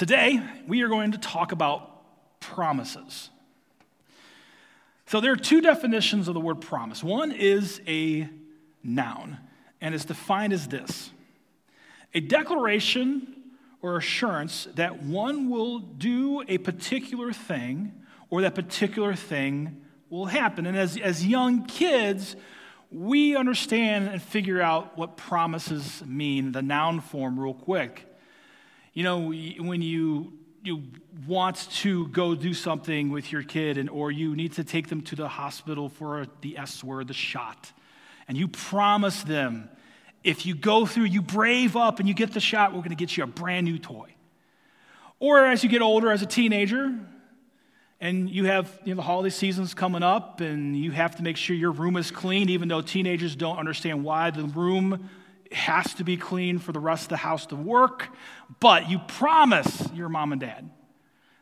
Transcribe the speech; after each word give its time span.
Today, 0.00 0.40
we 0.66 0.80
are 0.80 0.88
going 0.88 1.12
to 1.12 1.18
talk 1.18 1.52
about 1.52 2.40
promises. 2.40 3.28
So, 5.04 5.20
there 5.20 5.30
are 5.30 5.36
two 5.36 5.60
definitions 5.60 6.26
of 6.26 6.32
the 6.32 6.40
word 6.40 6.62
promise. 6.62 7.04
One 7.04 7.32
is 7.32 7.82
a 7.86 8.26
noun, 8.82 9.36
and 9.78 9.94
it's 9.94 10.06
defined 10.06 10.54
as 10.54 10.68
this 10.68 11.10
a 12.14 12.20
declaration 12.20 13.42
or 13.82 13.98
assurance 13.98 14.68
that 14.76 15.02
one 15.02 15.50
will 15.50 15.80
do 15.80 16.44
a 16.48 16.56
particular 16.56 17.30
thing 17.30 17.92
or 18.30 18.40
that 18.40 18.54
particular 18.54 19.14
thing 19.14 19.82
will 20.08 20.24
happen. 20.24 20.64
And 20.64 20.78
as, 20.78 20.96
as 20.96 21.26
young 21.26 21.66
kids, 21.66 22.36
we 22.90 23.36
understand 23.36 24.08
and 24.08 24.22
figure 24.22 24.62
out 24.62 24.96
what 24.96 25.18
promises 25.18 26.02
mean, 26.06 26.52
the 26.52 26.62
noun 26.62 27.02
form, 27.02 27.38
real 27.38 27.52
quick. 27.52 28.06
You 28.92 29.04
know, 29.04 29.18
when 29.30 29.82
you 29.82 30.32
you 30.62 30.82
want 31.26 31.70
to 31.70 32.08
go 32.08 32.34
do 32.34 32.52
something 32.52 33.10
with 33.10 33.32
your 33.32 33.42
kid 33.42 33.78
and 33.78 33.88
or 33.88 34.10
you 34.10 34.36
need 34.36 34.52
to 34.54 34.64
take 34.64 34.88
them 34.88 35.00
to 35.02 35.16
the 35.16 35.28
hospital 35.28 35.88
for 35.88 36.26
the 36.42 36.58
S 36.58 36.84
word, 36.84 37.08
the 37.08 37.14
shot, 37.14 37.72
and 38.28 38.36
you 38.36 38.46
promise 38.48 39.22
them 39.22 39.70
if 40.22 40.44
you 40.44 40.54
go 40.54 40.86
through, 40.86 41.04
you 41.04 41.22
brave 41.22 41.76
up 41.76 41.98
and 41.98 42.08
you 42.08 42.14
get 42.14 42.32
the 42.32 42.40
shot, 42.40 42.72
we're 42.72 42.80
going 42.80 42.90
to 42.90 42.96
get 42.96 43.16
you 43.16 43.24
a 43.24 43.26
brand 43.26 43.64
new 43.64 43.78
toy. 43.78 44.14
Or 45.18 45.46
as 45.46 45.62
you 45.62 45.70
get 45.70 45.82
older 45.82 46.10
as 46.10 46.22
a 46.22 46.26
teenager, 46.26 46.98
and 48.00 48.30
you 48.30 48.46
have 48.46 48.78
you 48.84 48.94
know, 48.94 48.96
the 48.96 49.02
holiday 49.02 49.30
seasons 49.30 49.74
coming 49.74 50.02
up, 50.02 50.40
and 50.40 50.76
you 50.76 50.90
have 50.90 51.16
to 51.16 51.22
make 51.22 51.36
sure 51.36 51.54
your 51.54 51.72
room 51.72 51.96
is 51.96 52.10
clean, 52.10 52.48
even 52.48 52.68
though 52.68 52.80
teenagers 52.80 53.36
don't 53.36 53.58
understand 53.58 54.04
why 54.04 54.30
the 54.30 54.44
room 54.44 55.10
has 55.52 55.94
to 55.94 56.04
be 56.04 56.16
clean 56.16 56.58
for 56.58 56.72
the 56.72 56.80
rest 56.80 57.04
of 57.04 57.08
the 57.10 57.16
house 57.16 57.46
to 57.46 57.56
work. 57.56 58.08
But 58.60 58.88
you 58.88 58.98
promise 58.98 59.88
your 59.92 60.08
mom 60.08 60.32
and 60.32 60.40
dad 60.40 60.70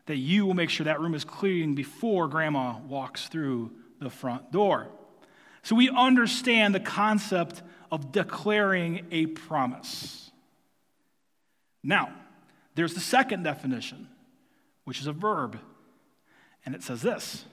that 0.07 0.17
you 0.17 0.45
will 0.45 0.55
make 0.55 0.71
sure 0.71 0.85
that 0.85 0.99
room 0.99 1.13
is 1.13 1.23
clean 1.23 1.75
before 1.75 2.27
grandma 2.27 2.79
walks 2.79 3.27
through 3.27 3.71
the 3.99 4.09
front 4.09 4.51
door. 4.51 4.87
So 5.61 5.75
we 5.75 5.89
understand 5.89 6.73
the 6.73 6.79
concept 6.79 7.61
of 7.91 8.11
declaring 8.11 9.05
a 9.11 9.27
promise. 9.27 10.31
Now, 11.83 12.11
there's 12.75 12.93
the 12.93 12.99
second 12.99 13.43
definition, 13.43 14.07
which 14.85 14.99
is 14.99 15.07
a 15.07 15.13
verb, 15.13 15.59
and 16.65 16.73
it 16.73 16.81
says 16.83 17.01
this 17.01 17.45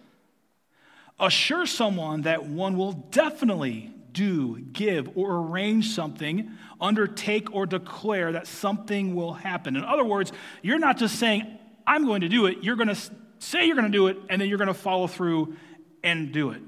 Assure 1.19 1.67
someone 1.67 2.23
that 2.23 2.47
one 2.47 2.77
will 2.77 2.93
definitely 2.93 3.93
do, 4.17 4.59
give, 4.59 5.11
or 5.15 5.37
arrange 5.37 5.91
something, 5.91 6.51
undertake, 6.81 7.55
or 7.55 7.67
declare 7.67 8.33
that 8.33 8.47
something 8.47 9.15
will 9.15 9.35
happen. 9.35 9.77
In 9.77 9.85
other 9.85 10.05
words, 10.05 10.33
you're 10.63 10.79
not 10.79 10.97
just 10.97 11.19
saying, 11.19 11.59
I'm 11.87 12.07
going 12.07 12.23
to 12.23 12.29
do 12.29 12.47
it, 12.47 12.65
you're 12.65 12.77
going 12.77 12.89
to 12.89 12.99
say 13.39 13.67
you're 13.67 13.77
going 13.77 13.93
to 13.93 13.97
do 13.97 14.07
it, 14.07 14.17
and 14.31 14.41
then 14.41 14.49
you're 14.49 14.57
going 14.57 14.69
to 14.69 14.75
follow 14.75 15.07
through 15.07 15.55
and 16.03 16.33
do 16.33 16.51
it. 16.51 16.63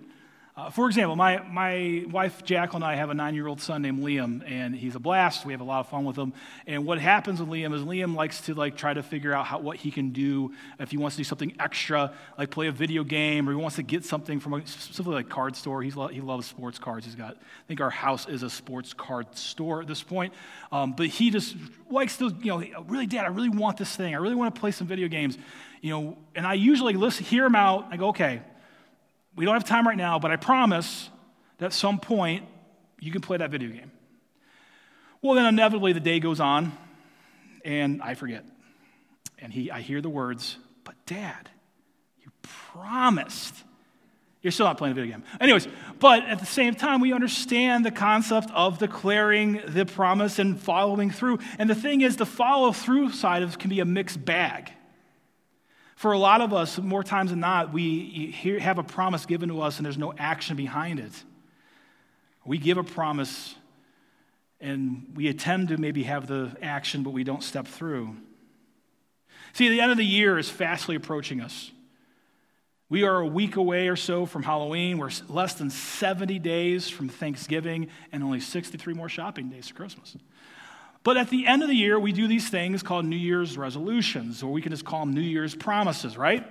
Uh, 0.58 0.68
for 0.70 0.88
example, 0.88 1.14
my, 1.14 1.38
my 1.48 2.04
wife 2.10 2.42
Jacqueline 2.42 2.82
and 2.82 2.90
I 2.90 2.96
have 2.96 3.10
a 3.10 3.14
nine 3.14 3.36
year 3.36 3.46
old 3.46 3.60
son 3.60 3.80
named 3.80 4.02
Liam, 4.02 4.42
and 4.44 4.74
he's 4.74 4.96
a 4.96 4.98
blast. 4.98 5.46
We 5.46 5.52
have 5.52 5.60
a 5.60 5.64
lot 5.64 5.78
of 5.78 5.88
fun 5.88 6.04
with 6.04 6.16
him. 6.16 6.32
And 6.66 6.84
what 6.84 6.98
happens 6.98 7.38
with 7.38 7.48
Liam 7.48 7.72
is 7.72 7.82
Liam 7.82 8.16
likes 8.16 8.40
to 8.42 8.54
like 8.54 8.76
try 8.76 8.92
to 8.92 9.04
figure 9.04 9.32
out 9.32 9.46
how, 9.46 9.60
what 9.60 9.76
he 9.76 9.92
can 9.92 10.10
do 10.10 10.52
if 10.80 10.90
he 10.90 10.96
wants 10.96 11.14
to 11.14 11.20
do 11.20 11.24
something 11.24 11.54
extra, 11.60 12.12
like 12.36 12.50
play 12.50 12.66
a 12.66 12.72
video 12.72 13.04
game, 13.04 13.48
or 13.48 13.52
he 13.52 13.56
wants 13.56 13.76
to 13.76 13.84
get 13.84 14.04
something 14.04 14.40
from 14.40 14.54
a 14.54 14.66
specifically 14.66 15.14
like 15.14 15.28
card 15.28 15.54
store. 15.54 15.80
He's, 15.80 15.94
he 15.94 16.20
loves 16.20 16.48
sports 16.48 16.80
cards. 16.80 17.06
He's 17.06 17.14
got, 17.14 17.34
I 17.34 17.66
think 17.68 17.80
our 17.80 17.90
house 17.90 18.26
is 18.28 18.42
a 18.42 18.50
sports 18.50 18.92
card 18.92 19.36
store 19.36 19.82
at 19.82 19.86
this 19.86 20.02
point. 20.02 20.34
Um, 20.72 20.92
but 20.92 21.06
he 21.06 21.30
just 21.30 21.54
likes 21.88 22.16
to, 22.16 22.34
you 22.42 22.58
know, 22.58 22.84
really, 22.88 23.06
Dad, 23.06 23.26
I 23.26 23.28
really 23.28 23.48
want 23.48 23.76
this 23.76 23.94
thing. 23.94 24.12
I 24.12 24.18
really 24.18 24.34
want 24.34 24.52
to 24.56 24.60
play 24.60 24.72
some 24.72 24.88
video 24.88 25.06
games. 25.06 25.38
You 25.82 25.90
know, 25.90 26.18
and 26.34 26.44
I 26.44 26.54
usually 26.54 26.94
listen, 26.94 27.24
hear 27.24 27.46
him 27.46 27.54
out. 27.54 27.86
I 27.92 27.96
go, 27.96 28.08
okay 28.08 28.40
we 29.39 29.44
don't 29.44 29.55
have 29.55 29.64
time 29.64 29.86
right 29.86 29.97
now, 29.97 30.19
but 30.19 30.33
I 30.33 30.36
promise 30.36 31.08
that 31.59 31.66
at 31.66 31.72
some 31.72 32.00
point 32.00 32.44
you 32.99 33.12
can 33.12 33.21
play 33.21 33.37
that 33.37 33.50
video 33.50 33.71
game. 33.71 33.93
Well, 35.22 35.34
then 35.34 35.47
inevitably 35.47 35.93
the 35.93 36.00
day 36.00 36.19
goes 36.19 36.41
on 36.41 36.76
and 37.65 38.03
I 38.03 38.15
forget. 38.15 38.44
And 39.38 39.53
he, 39.53 39.71
I 39.71 39.81
hear 39.81 40.00
the 40.00 40.09
words, 40.09 40.56
but 40.82 40.94
dad, 41.06 41.48
you 42.21 42.32
promised. 42.43 43.54
You're 44.43 44.50
still 44.50 44.66
not 44.66 44.77
playing 44.77 44.93
a 44.93 44.94
video 44.97 45.12
game. 45.12 45.25
Anyways, 45.41 45.69
but 46.00 46.25
at 46.25 46.41
the 46.41 46.47
same 46.47 46.75
time, 46.75 47.00
we 47.00 47.12
understand 47.12 47.84
the 47.84 47.93
concept 47.93 48.50
of 48.50 48.78
declaring 48.78 49.60
the 49.69 49.87
promise 49.87 50.41
and 50.41 50.60
following 50.60 51.12
through. 51.12 51.38
And 51.60 51.71
the 51.71 51.77
thing 51.77 52.00
is, 52.00 52.16
the 52.16 52.27
follow 52.27 52.72
through 52.72 53.12
side 53.12 53.44
of 53.44 53.56
can 53.56 53.71
be 53.71 53.78
a 53.78 53.84
mixed 53.84 54.25
bag. 54.25 54.72
For 55.98 56.12
a 56.12 56.19
lot 56.19 56.41
of 56.42 56.54
us, 56.54 56.78
more 56.78 57.03
times 57.03 57.31
than 57.31 57.41
not, 57.41 57.72
we 57.72 58.31
have 58.60 58.78
a 58.78 58.84
promise 58.84 59.26
given 59.26 59.48
to 59.48 59.62
us 59.62 59.78
and 59.78 59.84
there's 59.84 59.98
no 59.98 60.14
action 60.16 60.56
behind 60.56 61.00
it. 61.00 61.10
We 62.44 62.59
give 62.59 62.78
a 62.78 62.84
promise 62.84 63.56
and 64.60 65.10
we 65.16 65.26
attempt 65.26 65.72
to 65.72 65.76
maybe 65.76 66.04
have 66.04 66.28
the 66.28 66.56
action, 66.62 67.03
but 67.03 67.10
we 67.10 67.25
don't 67.25 67.42
step 67.42 67.66
through. 67.66 68.16
See, 69.54 69.69
the 69.70 69.81
end 69.81 69.91
of 69.91 69.98
the 69.98 70.06
year 70.06 70.38
is 70.38 70.48
fastly 70.48 70.94
approaching 70.94 71.41
us. 71.41 71.72
We 72.88 73.03
are 73.03 73.19
a 73.19 73.26
week 73.26 73.56
away 73.56 73.88
or 73.88 73.97
so 73.97 74.25
from 74.25 74.44
Halloween. 74.44 74.98
We're 74.98 75.10
less 75.28 75.54
than 75.54 75.69
70 75.69 76.38
days 76.38 76.88
from 76.88 77.09
Thanksgiving 77.09 77.88
and 78.12 78.22
only 78.22 78.38
63 78.38 78.94
more 78.94 79.09
shopping 79.09 79.48
days 79.48 79.66
to 79.66 79.75
Christmas. 79.75 80.16
But 81.04 81.16
at 81.16 81.31
the 81.31 81.47
end 81.47 81.62
of 81.62 81.69
the 81.69 81.76
year, 81.76 81.98
we 81.98 82.12
do 82.12 82.26
these 82.28 82.48
things 82.48 82.82
called 82.82 83.04
New 83.04 83.16
Year's 83.16 83.56
resolutions, 83.56 84.42
or 84.42 84.53
we 84.53 84.60
can 84.60 84.70
just 84.70 84.84
call 84.84 85.00
them 85.00 85.14
New 85.14 85.20
Year's 85.20 85.54
promises, 85.54 86.16
right? 86.19 86.47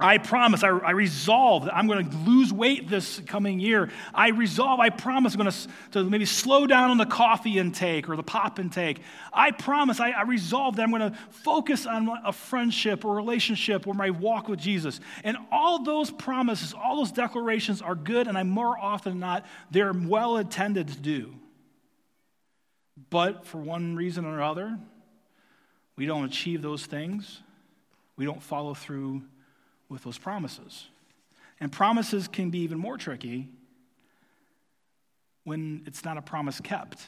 I 0.00 0.18
promise, 0.18 0.64
I, 0.64 0.70
I 0.70 0.90
resolve 0.90 1.66
that 1.66 1.76
I'm 1.76 1.86
going 1.86 2.10
to 2.10 2.16
lose 2.16 2.52
weight 2.52 2.88
this 2.88 3.20
coming 3.26 3.60
year. 3.60 3.90
I 4.12 4.30
resolve, 4.30 4.80
I 4.80 4.90
promise 4.90 5.34
I'm 5.34 5.40
going 5.40 5.52
to, 5.52 5.68
to 5.92 6.04
maybe 6.04 6.24
slow 6.24 6.66
down 6.66 6.90
on 6.90 6.98
the 6.98 7.06
coffee 7.06 7.58
intake 7.58 8.08
or 8.08 8.16
the 8.16 8.24
pop 8.24 8.58
intake. 8.58 9.02
I 9.32 9.52
promise, 9.52 10.00
I, 10.00 10.10
I 10.10 10.22
resolve 10.22 10.74
that 10.76 10.82
I'm 10.82 10.90
going 10.90 11.12
to 11.12 11.16
focus 11.30 11.86
on 11.86 12.10
a 12.24 12.32
friendship 12.32 13.04
or 13.04 13.14
relationship 13.14 13.86
or 13.86 13.94
my 13.94 14.10
walk 14.10 14.48
with 14.48 14.58
Jesus. 14.58 14.98
And 15.22 15.36
all 15.52 15.84
those 15.84 16.10
promises, 16.10 16.74
all 16.74 16.96
those 16.96 17.12
declarations 17.12 17.80
are 17.80 17.94
good, 17.94 18.26
and 18.26 18.36
I 18.36 18.42
more 18.42 18.76
often 18.76 19.12
than 19.12 19.20
not, 19.20 19.46
they're 19.70 19.92
well 19.92 20.38
intended 20.38 20.88
to 20.88 20.98
do. 20.98 21.36
But 23.14 23.46
for 23.46 23.58
one 23.58 23.94
reason 23.94 24.24
or 24.24 24.42
other, 24.42 24.76
we 25.94 26.04
don't 26.04 26.24
achieve 26.24 26.62
those 26.62 26.84
things. 26.84 27.42
We 28.16 28.24
don't 28.24 28.42
follow 28.42 28.74
through 28.74 29.22
with 29.88 30.02
those 30.02 30.18
promises. 30.18 30.88
And 31.60 31.70
promises 31.70 32.26
can 32.26 32.50
be 32.50 32.58
even 32.62 32.76
more 32.76 32.98
tricky 32.98 33.50
when 35.44 35.84
it's 35.86 36.04
not 36.04 36.18
a 36.18 36.22
promise 36.22 36.60
kept. 36.60 37.06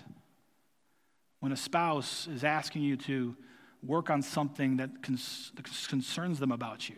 When 1.40 1.50
a 1.50 1.56
spouse 1.56 2.28
is 2.28 2.44
asking 2.44 2.82
you 2.82 2.96
to 2.98 3.36
work 3.82 4.08
on 4.08 4.22
something 4.22 4.76
that, 4.76 5.02
cons- 5.02 5.50
that 5.56 5.66
concerns 5.88 6.38
them 6.38 6.52
about 6.52 6.88
you, 6.88 6.94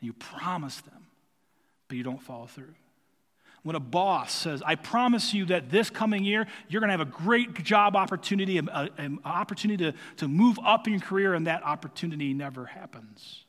and 0.00 0.06
you 0.06 0.12
promise 0.12 0.80
them, 0.82 1.08
but 1.88 1.96
you 1.96 2.04
don't 2.04 2.22
follow 2.22 2.46
through. 2.46 2.76
When 3.62 3.76
a 3.76 3.80
boss 3.80 4.32
says, 4.32 4.60
I 4.66 4.74
promise 4.74 5.32
you 5.32 5.46
that 5.46 5.70
this 5.70 5.88
coming 5.88 6.24
year, 6.24 6.46
you're 6.68 6.80
going 6.80 6.88
to 6.88 6.98
have 6.98 7.00
a 7.00 7.04
great 7.04 7.62
job 7.62 7.94
opportunity, 7.94 8.58
an 8.58 9.20
opportunity 9.24 9.84
to, 9.84 9.96
to 10.16 10.26
move 10.26 10.58
up 10.64 10.88
in 10.88 10.94
your 10.94 11.02
career, 11.02 11.34
and 11.34 11.46
that 11.46 11.62
opportunity 11.62 12.34
never 12.34 12.66
happens. 12.66 13.44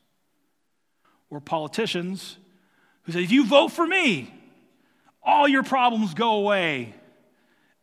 Or 1.32 1.42
politicians 1.42 2.38
who 3.04 3.12
say, 3.12 3.24
if 3.24 3.32
you 3.32 3.48
vote 3.48 3.70
for 3.70 3.88
me, 3.88 4.32
all 5.24 5.48
your 5.48 5.64
problems 5.64 6.14
go 6.14 6.34
away. 6.34 6.94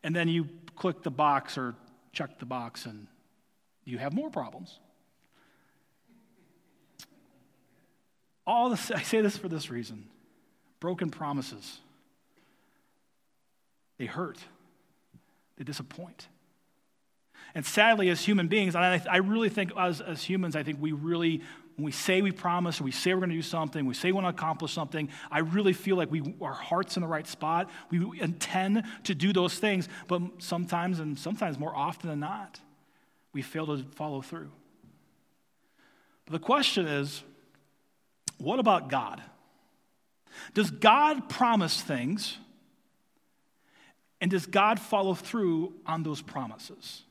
And 0.05 0.15
then 0.15 0.29
you 0.29 0.49
click 0.77 1.03
the 1.03 1.11
box 1.11 1.59
or 1.59 1.75
check 2.13 2.39
the 2.39 2.47
box, 2.47 2.87
and 2.87 3.09
you 3.85 3.99
have 3.99 4.13
more 4.13 4.31
problems. 4.31 4.79
All 8.47 8.71
this, 8.71 8.91
I 8.93 9.03
say 9.03 9.21
this 9.21 9.37
for 9.37 9.49
this 9.49 9.69
reason 9.69 10.07
broken 10.79 11.11
promises 11.11 11.81
they 14.01 14.07
hurt, 14.07 14.39
they 15.59 15.65
disappoint. 15.65 16.27
And 17.55 17.67
sadly, 17.67 18.09
as 18.09 18.23
human 18.23 18.49
beings, 18.49 18.75
I, 18.75 19.03
I 19.11 19.19
really 19.19 19.51
think 19.51 19.73
as, 19.77 20.01
as 20.01 20.23
humans, 20.23 20.57
I 20.57 20.63
think 20.63 20.79
we 20.81 20.93
really, 20.93 21.43
when 21.77 21.85
we 21.85 21.93
say 21.93 22.23
we 22.23 22.33
promise, 22.33 22.81
or 22.81 22.85
we 22.85 22.93
say 22.93 23.13
we're 23.13 23.21
going 23.21 23.29
to 23.29 23.37
do 23.37 23.43
something, 23.43 23.85
we 23.85 23.93
say 23.93 24.09
we 24.09 24.13
want 24.13 24.25
to 24.25 24.31
accomplish 24.31 24.73
something, 24.73 25.11
I 25.31 25.41
really 25.41 25.75
feel 25.75 25.97
like 25.97 26.11
we, 26.11 26.35
our 26.41 26.55
heart's 26.55 26.97
in 26.97 27.03
the 27.03 27.09
right 27.09 27.27
spot. 27.27 27.69
We 27.91 28.19
intend 28.23 28.85
to 29.05 29.15
do 29.15 29.35
those 29.35 29.59
things, 29.59 29.87
but 30.09 30.23
sometimes, 30.39 30.99
and 30.99 31.19
sometimes 31.19 31.59
more 31.59 31.77
often 31.77 32.09
than 32.09 32.21
not, 32.21 32.59
we 33.35 33.43
fail 33.43 33.67
to 33.67 33.85
follow 33.97 34.23
through. 34.23 34.51
But 36.25 36.33
the 36.33 36.39
question 36.39 36.87
is 36.87 37.23
what 38.39 38.61
about 38.61 38.89
God? 38.89 39.21
Does 40.55 40.71
God 40.71 41.29
promise 41.29 41.83
things? 41.83 42.39
And 44.21 44.31
does 44.31 44.47
God 44.47 44.79
follow 44.79 45.15
through 45.15 45.73
on 45.87 46.03
those 46.03 46.21
promises? 46.21 47.03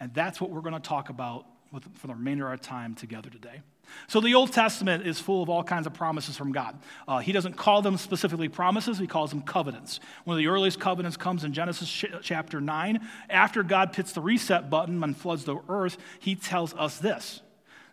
And 0.00 0.12
that's 0.14 0.40
what 0.40 0.50
we're 0.50 0.62
going 0.62 0.74
to 0.74 0.80
talk 0.80 1.08
about 1.08 1.46
with, 1.72 1.84
for 1.96 2.06
the 2.06 2.14
remainder 2.14 2.46
of 2.46 2.50
our 2.50 2.56
time 2.56 2.94
together 2.94 3.30
today. 3.30 3.60
So, 4.06 4.20
the 4.20 4.34
Old 4.34 4.52
Testament 4.52 5.06
is 5.06 5.18
full 5.18 5.42
of 5.42 5.48
all 5.48 5.64
kinds 5.64 5.86
of 5.86 5.94
promises 5.94 6.36
from 6.36 6.52
God. 6.52 6.78
Uh, 7.08 7.18
he 7.18 7.32
doesn't 7.32 7.56
call 7.56 7.82
them 7.82 7.96
specifically 7.96 8.48
promises, 8.48 8.98
he 8.98 9.06
calls 9.06 9.30
them 9.30 9.42
covenants. 9.42 9.98
One 10.24 10.36
of 10.36 10.38
the 10.38 10.46
earliest 10.46 10.78
covenants 10.78 11.16
comes 11.16 11.42
in 11.42 11.52
Genesis 11.52 11.90
ch- 11.90 12.06
chapter 12.22 12.60
9. 12.60 13.00
After 13.28 13.62
God 13.62 13.94
hits 13.94 14.12
the 14.12 14.20
reset 14.20 14.70
button 14.70 15.02
and 15.02 15.16
floods 15.16 15.44
the 15.44 15.56
earth, 15.68 15.96
he 16.20 16.36
tells 16.36 16.72
us 16.74 16.98
this 16.98 17.42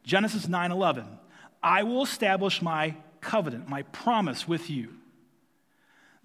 Genesis 0.04 0.48
9 0.48 0.72
11. 0.72 1.06
I 1.64 1.84
will 1.84 2.04
establish 2.04 2.62
my 2.62 2.96
covenant, 3.20 3.68
my 3.68 3.82
promise 3.84 4.48
with 4.48 4.70
you 4.70 4.90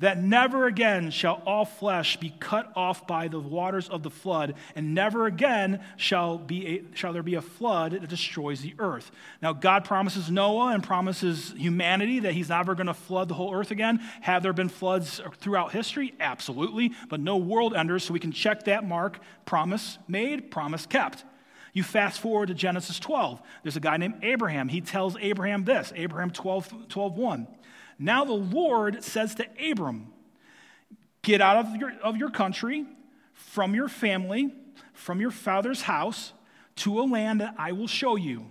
that 0.02 0.20
never 0.20 0.66
again 0.66 1.12
shall 1.12 1.40
all 1.46 1.64
flesh 1.64 2.16
be 2.16 2.34
cut 2.40 2.72
off 2.75 3.06
by 3.06 3.28
the 3.28 3.38
waters 3.38 3.88
of 3.88 4.02
the 4.02 4.10
flood, 4.10 4.54
and 4.75 4.94
never 4.94 5.26
again 5.26 5.81
shall, 5.96 6.38
be 6.38 6.66
a, 6.66 6.96
shall 6.96 7.12
there 7.12 7.22
be 7.22 7.37
a 7.37 7.40
flood 7.40 7.93
that 7.93 8.08
destroys 8.08 8.62
the 8.62 8.75
earth. 8.81 9.12
Now, 9.40 9.52
God 9.52 9.84
promises 9.84 10.28
Noah 10.28 10.75
and 10.75 10.82
promises 10.82 11.54
humanity 11.56 12.19
that 12.19 12.32
he's 12.32 12.49
never 12.49 12.75
going 12.75 12.88
to 12.88 12.94
flood 12.94 13.28
the 13.28 13.34
whole 13.34 13.54
earth 13.54 13.70
again. 13.70 13.99
Have 14.22 14.43
there 14.43 14.52
been 14.52 14.69
floods 14.69 15.20
throughout 15.38 15.70
history? 15.70 16.14
Absolutely, 16.19 16.93
but 17.08 17.20
no 17.20 17.37
world 17.37 17.72
enders, 17.72 18.02
so 18.02 18.12
we 18.12 18.19
can 18.19 18.32
check 18.32 18.64
that 18.64 18.84
mark. 18.84 19.20
Promise 19.44 19.98
made, 20.08 20.50
promise 20.50 20.84
kept. 20.84 21.25
You 21.72 21.84
fast 21.84 22.20
forward 22.20 22.48
to 22.48 22.55
Genesis 22.55 22.98
12. 22.98 23.40
There's 23.62 23.76
a 23.76 23.81
guy 23.81 23.98
named 23.98 24.16
Abraham. 24.22 24.69
He 24.69 24.81
tells 24.81 25.16
Abraham 25.20 25.64
this 25.64 25.93
Abraham 25.94 26.31
12, 26.31 26.88
12 26.88 27.16
1. 27.16 27.46
Now 28.02 28.25
the 28.25 28.32
Lord 28.32 29.04
says 29.04 29.37
to 29.37 29.46
Abram, 29.70 30.12
Get 31.22 31.40
out 31.40 31.56
of 31.56 31.76
your, 31.76 31.93
of 32.02 32.16
your 32.16 32.31
country, 32.31 32.84
from 33.32 33.76
your 33.76 33.88
family, 33.88 34.52
from 34.93 35.20
your 35.20 35.31
father's 35.31 35.82
house, 35.82 36.32
to 36.76 37.00
a 37.00 37.04
land 37.04 37.40
that 37.40 37.54
I 37.56 37.70
will 37.70 37.87
show 37.87 38.16
you. 38.16 38.46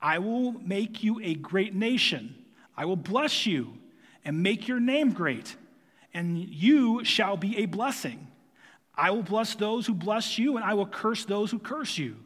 I 0.00 0.20
will 0.20 0.52
make 0.52 1.02
you 1.02 1.20
a 1.20 1.34
great 1.34 1.74
nation. 1.74 2.36
I 2.76 2.84
will 2.84 2.94
bless 2.94 3.46
you 3.46 3.74
and 4.24 4.44
make 4.44 4.68
your 4.68 4.78
name 4.78 5.10
great, 5.10 5.56
and 6.12 6.38
you 6.38 7.04
shall 7.04 7.36
be 7.36 7.58
a 7.58 7.66
blessing. 7.66 8.28
I 8.94 9.10
will 9.10 9.24
bless 9.24 9.56
those 9.56 9.88
who 9.88 9.94
bless 9.94 10.38
you, 10.38 10.56
and 10.56 10.64
I 10.64 10.74
will 10.74 10.86
curse 10.86 11.24
those 11.24 11.50
who 11.50 11.58
curse 11.58 11.98
you. 11.98 12.16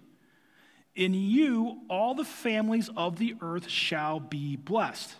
In 0.95 1.15
you, 1.15 1.81
all 1.89 2.15
the 2.15 2.25
families 2.25 2.91
of 2.95 3.19
the 3.19 3.37
earth 3.41 3.71
shall 3.71 4.21
be 4.21 4.57
blessed. 4.57 5.15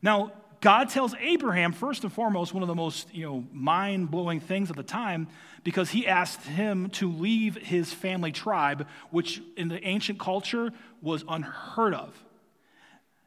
Now, 0.00 0.32
God 0.66 0.88
tells 0.88 1.14
Abraham, 1.20 1.70
first 1.70 2.02
and 2.02 2.12
foremost, 2.12 2.52
one 2.52 2.64
of 2.64 2.66
the 2.66 2.74
most 2.74 3.14
you 3.14 3.24
know, 3.24 3.44
mind 3.52 4.10
blowing 4.10 4.40
things 4.40 4.68
of 4.68 4.74
the 4.74 4.82
time, 4.82 5.28
because 5.62 5.90
he 5.90 6.08
asked 6.08 6.42
him 6.42 6.90
to 6.90 7.08
leave 7.08 7.54
his 7.54 7.92
family 7.92 8.32
tribe, 8.32 8.88
which 9.10 9.40
in 9.56 9.68
the 9.68 9.80
ancient 9.86 10.18
culture 10.18 10.72
was 11.00 11.22
unheard 11.28 11.94
of. 11.94 12.20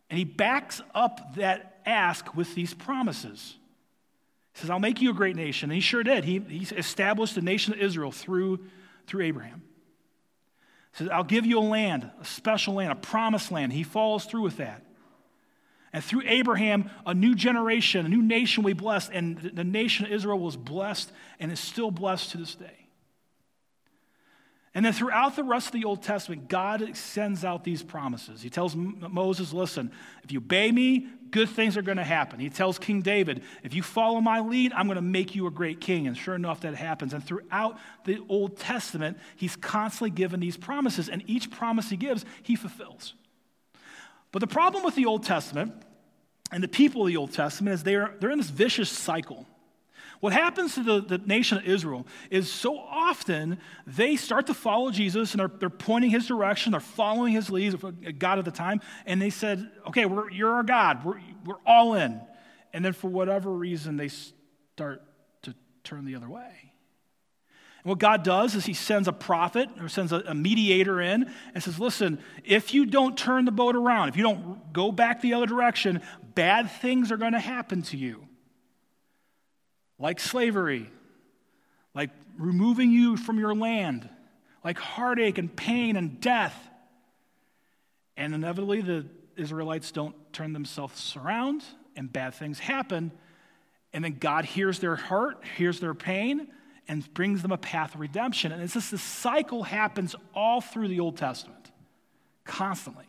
And 0.10 0.20
he 0.20 0.26
backs 0.26 0.82
up 0.94 1.36
that 1.36 1.80
ask 1.86 2.36
with 2.36 2.54
these 2.56 2.74
promises. 2.74 3.56
He 4.56 4.60
says, 4.60 4.70
I'll 4.70 4.80
make 4.80 5.00
you 5.00 5.12
a 5.12 5.14
great 5.14 5.38
nation. 5.38 5.70
And 5.70 5.76
he 5.76 5.80
sure 5.80 6.04
did. 6.04 6.26
He, 6.26 6.40
he 6.40 6.76
established 6.76 7.36
the 7.36 7.42
nation 7.42 7.72
of 7.72 7.80
Israel 7.80 8.12
through, 8.12 8.66
through 9.08 9.24
Abraham. 9.24 9.62
He 10.92 10.98
says, 10.98 11.08
I'll 11.10 11.24
give 11.24 11.46
you 11.46 11.60
a 11.60 11.62
land, 11.62 12.12
a 12.20 12.26
special 12.26 12.74
land, 12.74 12.92
a 12.92 12.96
promised 12.96 13.50
land. 13.50 13.72
He 13.72 13.84
follows 13.84 14.26
through 14.26 14.42
with 14.42 14.58
that. 14.58 14.84
And 15.92 16.04
through 16.04 16.24
Abraham, 16.26 16.90
a 17.06 17.14
new 17.14 17.34
generation, 17.34 18.06
a 18.06 18.10
new 18.10 18.22
nation 18.22 18.64
be 18.64 18.74
blessed. 18.74 19.12
And 19.12 19.38
the 19.38 19.64
nation 19.64 20.06
of 20.06 20.12
Israel 20.12 20.40
was 20.40 20.56
blessed 20.56 21.12
and 21.40 21.52
is 21.52 21.60
still 21.60 21.92
blessed 21.92 22.32
to 22.32 22.38
this 22.38 22.56
day. 22.56 22.80
And 24.76 24.86
then 24.86 24.94
throughout 24.94 25.36
the 25.36 25.44
rest 25.44 25.68
of 25.68 25.74
the 25.74 25.86
Old 25.86 26.04
Testament, 26.04 26.48
God 26.48 26.96
sends 26.96 27.44
out 27.44 27.64
these 27.64 27.82
promises. 27.82 28.42
He 28.42 28.52
tells 28.52 28.76
Moses, 28.76 29.52
listen, 29.52 29.92
if 30.24 30.32
you 30.32 30.38
obey 30.38 30.72
me, 30.72 31.08
good 31.32 31.50
things 31.50 31.76
are 31.76 31.82
going 31.82 31.98
to 31.98 32.04
happen. 32.04 32.40
He 32.40 32.52
tells 32.52 32.78
King 32.78 33.02
David, 33.02 33.42
if 33.64 33.74
you 33.74 33.82
follow 33.82 34.22
my 34.22 34.42
lead, 34.42 34.72
I'm 34.74 34.86
going 34.86 34.98
to 34.98 35.02
make 35.02 35.34
you 35.34 35.48
a 35.48 35.52
great 35.52 35.82
king. 35.82 36.06
And 36.06 36.16
sure 36.16 36.36
enough, 36.36 36.62
that 36.62 36.76
happens. 36.76 37.14
And 37.14 37.24
throughout 37.24 37.80
the 38.06 38.24
Old 38.30 38.58
Testament, 38.58 39.18
he's 39.36 39.56
constantly 39.56 40.12
given 40.12 40.40
these 40.40 40.56
promises. 40.56 41.10
And 41.10 41.24
each 41.26 41.50
promise 41.50 41.90
he 41.90 41.98
gives, 41.98 42.24
he 42.44 42.56
fulfills. 42.56 43.16
But 44.32 44.40
the 44.40 44.48
problem 44.48 44.84
with 44.84 44.96
the 44.96 45.06
Old 45.06 45.24
Testament 45.24 45.74
and 46.52 46.64
the 46.64 46.68
people 46.68 47.02
of 47.02 47.08
the 47.08 47.18
Old 47.18 47.32
Testament 47.32 47.74
is 47.74 47.84
they're, 47.84 48.16
they're 48.20 48.32
in 48.32 48.38
this 48.38 48.50
vicious 48.50 48.90
cycle. 48.90 49.46
What 50.20 50.34
happens 50.34 50.76
to 50.76 50.84
the, 50.84 51.02
the 51.02 51.18
nation 51.20 51.58
of 51.58 51.66
Israel 51.66 52.06
is 52.30 52.52
so 52.52 52.78
often 52.78 53.60
they 53.88 54.18
start 54.18 54.48
to 54.48 54.54
follow 54.54 54.92
Jesus 54.92 55.32
and 55.32 55.40
they're, 55.40 55.52
they're 55.60 55.70
pointing 55.70 56.12
his 56.12 56.28
direction, 56.28 56.72
they're 56.72 56.82
following 56.82 57.34
his 57.34 57.50
lead, 57.50 58.20
God 58.20 58.38
at 58.38 58.46
the 58.46 58.52
time, 58.52 58.82
and 59.06 59.22
they 59.22 59.30
said, 59.30 59.70
Okay, 59.88 60.06
you're 60.32 60.52
our 60.52 60.64
God, 60.64 61.06
we're, 61.06 61.20
we're 61.46 61.62
all 61.66 61.94
in. 61.94 62.20
And 62.74 62.84
then 62.84 62.94
for 62.94 63.10
whatever 63.10 63.50
reason, 63.50 63.96
they 63.96 64.10
start 64.10 65.02
to 65.44 65.56
turn 65.84 66.06
the 66.06 66.16
other 66.16 66.30
way. 66.30 66.69
And 67.84 67.90
what 67.90 68.00
God 68.00 68.24
does 68.24 68.56
is 68.56 68.66
he 68.66 68.74
sends 68.74 69.08
a 69.08 69.14
prophet 69.14 69.70
or 69.80 69.88
sends 69.88 70.12
a, 70.12 70.20
a, 70.28 70.36
mediator 70.36 71.00
in 71.00 71.32
and 71.54 71.64
says, 71.64 71.80
Listen, 71.80 72.20
if 72.44 72.74
you 72.74 72.86
don't 72.86 73.18
turn 73.18 73.46
the 73.46 73.52
boat 73.52 73.76
around, 73.76 74.10
if 74.10 74.18
you 74.18 74.24
don't 74.24 74.74
go 74.74 74.92
back 74.92 75.22
the 75.22 75.34
other 75.34 75.46
direction, 75.46 76.02
bad 76.36 76.70
things 76.70 77.12
are 77.12 77.18
going 77.18 77.32
to 77.32 77.40
happen 77.40 77.82
to 77.84 77.98
you. 77.98 78.28
Like 79.98 80.20
slavery, 80.20 80.90
like 81.94 82.10
removing 82.38 82.92
you 82.92 83.16
from 83.16 83.40
your 83.40 83.56
land, 83.56 84.10
like 84.64 84.78
heartache 84.78 85.38
and 85.38 85.54
pain 85.54 85.96
and 85.96 86.20
death. 86.20 86.56
And 88.18 88.34
inevitably, 88.36 88.82
the 88.82 89.06
Israelites 89.38 89.92
don't 89.94 90.16
turn 90.34 90.52
themselves 90.52 91.16
around, 91.16 91.64
and 91.96 92.12
bad 92.12 92.34
things 92.34 92.60
happen. 92.60 93.14
And 93.94 94.04
then 94.04 94.18
God 94.20 94.44
hears 94.44 94.80
their 94.80 94.98
heart, 94.98 95.42
hears 95.56 95.80
their 95.80 95.94
pain 95.94 96.50
and 96.90 97.14
brings 97.14 97.44
them 97.44 97.52
a 97.52 97.58
path 97.58 97.94
of 97.94 98.02
redemption. 98.02 98.52
And 98.52 98.62
it's 98.62 98.74
just 98.74 98.92
this 98.92 99.02
cycle 99.02 99.64
happens 99.64 100.16
all 100.34 100.60
through 100.60 100.90
the 100.90 101.00
Old 101.00 101.16
Testament, 101.16 101.72
constantly. 102.44 103.06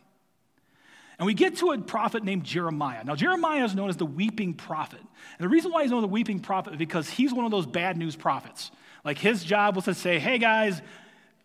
And 1.17 1.25
we 1.25 1.33
get 1.33 1.57
to 1.57 1.71
a 1.71 1.77
prophet 1.79 2.23
named 2.23 2.43
Jeremiah. 2.43 3.03
Now, 3.03 3.15
Jeremiah 3.15 3.65
is 3.65 3.75
known 3.75 3.89
as 3.89 3.97
the 3.97 4.05
weeping 4.05 4.53
prophet. 4.53 4.99
And 4.99 5.45
the 5.45 5.49
reason 5.49 5.71
why 5.71 5.81
he's 5.81 5.91
known 5.91 5.99
as 5.99 6.03
the 6.03 6.07
weeping 6.07 6.39
prophet 6.39 6.73
is 6.73 6.79
because 6.79 7.09
he's 7.09 7.33
one 7.33 7.43
of 7.43 7.51
those 7.51 7.65
bad 7.65 7.97
news 7.97 8.15
prophets. 8.15 8.71
Like 9.03 9.17
his 9.17 9.43
job 9.43 9.75
was 9.75 9.85
to 9.85 9.95
say, 9.95 10.19
hey 10.19 10.37
guys, 10.37 10.81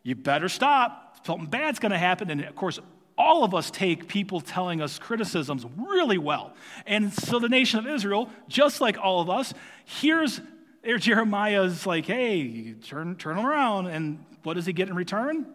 you 0.03 0.15
better 0.15 0.49
stop. 0.49 1.27
Something 1.27 1.49
bad's 1.49 1.79
going 1.79 1.93
to 1.93 1.99
happen. 1.99 2.31
And 2.31 2.45
of 2.45 2.55
course, 2.55 2.79
all 3.19 3.45
of 3.45 3.55
us 3.55 3.71
take 3.71 4.09
people 4.09 4.43
telling 4.43 4.83
us 4.83 4.99
criticisms 4.99 5.65
really 5.77 6.19
well. 6.19 6.55
And 6.87 7.13
so 7.13 7.39
the 7.39 7.49
nation 7.49 7.79
of 7.79 7.87
Israel, 7.87 8.31
just 8.47 8.83
like 8.83 8.99
all 8.99 9.21
of 9.23 9.31
us, 9.31 9.55
hears 9.87 10.41
there 10.87 10.99
Jeremiah's 10.99 11.85
like, 11.85 12.07
hey, 12.07 12.75
turn, 12.75 13.17
turn 13.17 13.39
around. 13.39 13.89
And 13.89 14.25
what 14.45 14.55
does 14.55 14.67
he 14.67 14.73
get 14.73 14.89
in 14.89 14.95
return? 14.95 15.47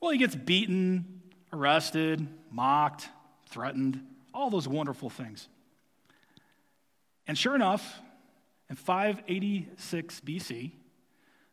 Well, 0.00 0.10
he 0.10 0.18
gets 0.18 0.34
beaten, 0.34 1.22
arrested, 1.52 2.26
mocked, 2.50 3.08
threatened, 3.48 4.04
all 4.34 4.50
those 4.50 4.66
wonderful 4.66 5.08
things. 5.08 5.48
And 7.28 7.38
sure 7.38 7.54
enough, 7.54 8.00
in 8.68 8.74
586 8.74 10.20
BC, 10.20 10.72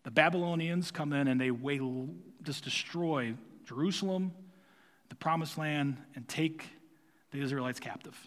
the 0.03 0.11
Babylonians 0.11 0.89
come 0.89 1.13
in 1.13 1.27
and 1.27 1.39
they 1.39 1.51
just 2.41 2.63
destroy 2.63 3.35
Jerusalem, 3.65 4.33
the 5.09 5.15
promised 5.15 5.57
land, 5.57 5.97
and 6.15 6.27
take 6.27 6.65
the 7.31 7.41
Israelites 7.41 7.79
captive. 7.79 8.17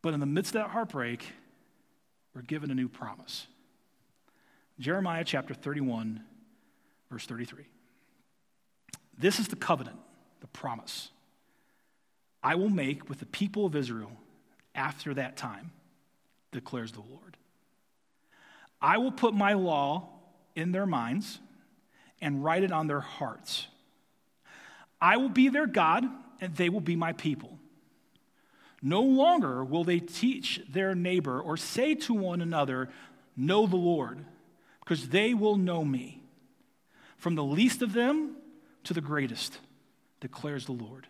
But 0.00 0.14
in 0.14 0.20
the 0.20 0.26
midst 0.26 0.54
of 0.54 0.62
that 0.62 0.70
heartbreak, 0.70 1.26
we're 2.40 2.46
given 2.46 2.70
a 2.70 2.74
new 2.74 2.88
promise. 2.88 3.46
Jeremiah 4.78 5.24
chapter 5.24 5.52
31, 5.52 6.22
verse 7.10 7.26
33. 7.26 7.66
This 9.18 9.38
is 9.38 9.48
the 9.48 9.56
covenant, 9.56 9.98
the 10.40 10.46
promise 10.46 11.10
I 12.42 12.54
will 12.54 12.70
make 12.70 13.10
with 13.10 13.20
the 13.20 13.26
people 13.26 13.66
of 13.66 13.76
Israel 13.76 14.12
after 14.74 15.12
that 15.12 15.36
time, 15.36 15.70
declares 16.50 16.92
the 16.92 17.02
Lord. 17.02 17.36
I 18.80 18.96
will 18.96 19.12
put 19.12 19.34
my 19.34 19.52
law 19.52 20.08
in 20.56 20.72
their 20.72 20.86
minds 20.86 21.40
and 22.22 22.42
write 22.42 22.62
it 22.62 22.72
on 22.72 22.86
their 22.86 23.00
hearts. 23.00 23.66
I 24.98 25.18
will 25.18 25.28
be 25.28 25.50
their 25.50 25.66
God, 25.66 26.06
and 26.40 26.56
they 26.56 26.70
will 26.70 26.80
be 26.80 26.96
my 26.96 27.12
people. 27.12 27.59
No 28.82 29.02
longer 29.02 29.62
will 29.62 29.84
they 29.84 30.00
teach 30.00 30.62
their 30.68 30.94
neighbor 30.94 31.40
or 31.40 31.56
say 31.56 31.94
to 31.94 32.14
one 32.14 32.40
another, 32.40 32.88
Know 33.36 33.66
the 33.66 33.76
Lord, 33.76 34.24
because 34.80 35.10
they 35.10 35.34
will 35.34 35.56
know 35.56 35.84
me. 35.84 36.22
From 37.16 37.34
the 37.34 37.44
least 37.44 37.82
of 37.82 37.92
them 37.92 38.36
to 38.84 38.94
the 38.94 39.00
greatest, 39.00 39.58
declares 40.20 40.66
the 40.66 40.72
Lord. 40.72 41.06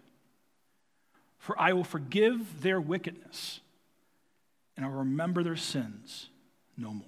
For 1.38 1.58
I 1.58 1.72
will 1.72 1.84
forgive 1.84 2.62
their 2.62 2.80
wickedness, 2.80 3.60
and 4.76 4.84
I 4.84 4.88
will 4.88 4.98
remember 4.98 5.42
their 5.42 5.56
sins 5.56 6.28
no 6.76 6.92
more. 6.92 7.06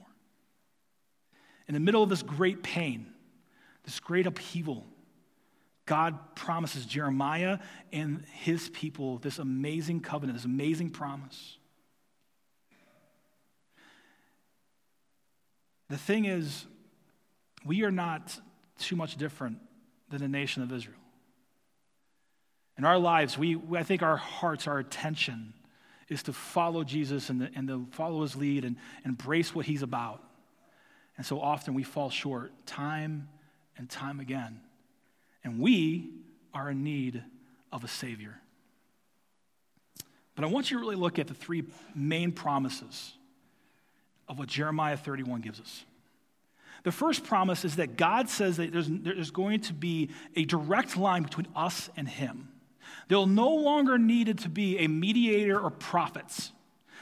In 1.67 1.75
the 1.75 1.81
middle 1.81 2.03
of 2.03 2.09
this 2.09 2.23
great 2.23 2.63
pain, 2.63 3.07
this 3.85 3.99
great 4.01 4.27
upheaval, 4.27 4.87
God 5.85 6.37
promises 6.37 6.87
Jeremiah 6.87 7.59
and 7.93 8.25
his 8.33 8.69
people 8.71 9.19
this 9.19 9.39
amazing 9.39 10.01
covenant, 10.01 10.39
this 10.39 10.45
amazing 10.45 10.91
promise. 10.91 11.59
The 15.89 15.99
thing 15.99 16.25
is, 16.25 16.67
we 17.65 17.83
are 17.83 17.91
not 17.91 18.39
too 18.79 18.97
much 18.97 19.17
different 19.17 19.59
than 20.09 20.21
the 20.21 20.29
nation 20.29 20.63
of 20.63 20.73
Israel. 20.73 20.97
In 22.79 22.85
our 22.85 22.99
lives, 22.99 23.37
we, 23.37 23.61
I 23.77 23.83
think 23.83 24.03
our 24.03 24.17
hearts, 24.17 24.67
our 24.67 24.79
attention 24.79 25.53
is 26.09 26.23
to 26.25 26.33
follow 26.33 26.85
Jesus 26.85 27.29
and, 27.29 27.41
the, 27.41 27.51
and 27.55 27.69
to 27.69 27.87
follow 27.91 28.23
his 28.23 28.37
lead 28.37 28.65
and 28.65 28.77
embrace 29.05 29.55
what 29.55 29.67
he's 29.67 29.83
about. 29.83 30.23
And 31.17 31.27
so 31.27 31.41
often 31.41 31.75
we 31.75 31.83
fall 31.83 32.11
short 32.11 32.53
time 32.67 33.29
and 33.77 33.89
time 33.89 34.21
again. 34.21 34.61
And 35.45 35.59
we 35.59 36.11
are 36.55 36.71
in 36.71 36.85
need 36.85 37.23
of 37.73 37.85
a 37.85 37.89
Savior. 37.89 38.39
But 40.35 40.45
I 40.45 40.49
want 40.49 40.71
you 40.71 40.79
to 40.79 40.81
really 40.81 40.97
look 40.97 41.19
at 41.19 41.27
the 41.27 41.35
three 41.35 41.65
main 41.95 42.33
promises 42.33 43.15
of 44.29 44.39
what 44.39 44.49
Jeremiah 44.49 44.97
31 44.97 45.41
gives 45.41 45.61
us. 45.61 45.85
The 46.85 46.93
first 46.93 47.25
promise 47.25 47.65
is 47.65 47.77
that 47.77 47.97
God 47.97 48.29
says 48.29 48.57
that 48.57 48.73
there's, 48.73 48.89
there's 48.89 49.31
going 49.31 49.61
to 49.63 49.73
be 49.73 50.11
a 50.35 50.45
direct 50.45 50.97
line 50.97 51.23
between 51.23 51.47
us 51.55 51.91
and 51.97 52.09
Him. 52.09 52.49
There'll 53.09 53.27
no 53.27 53.55
longer 53.55 53.99
need 53.99 54.39
to 54.39 54.49
be 54.49 54.79
a 54.79 54.89
mediator 54.89 55.61
or 55.61 55.71
prophets. 55.71 56.51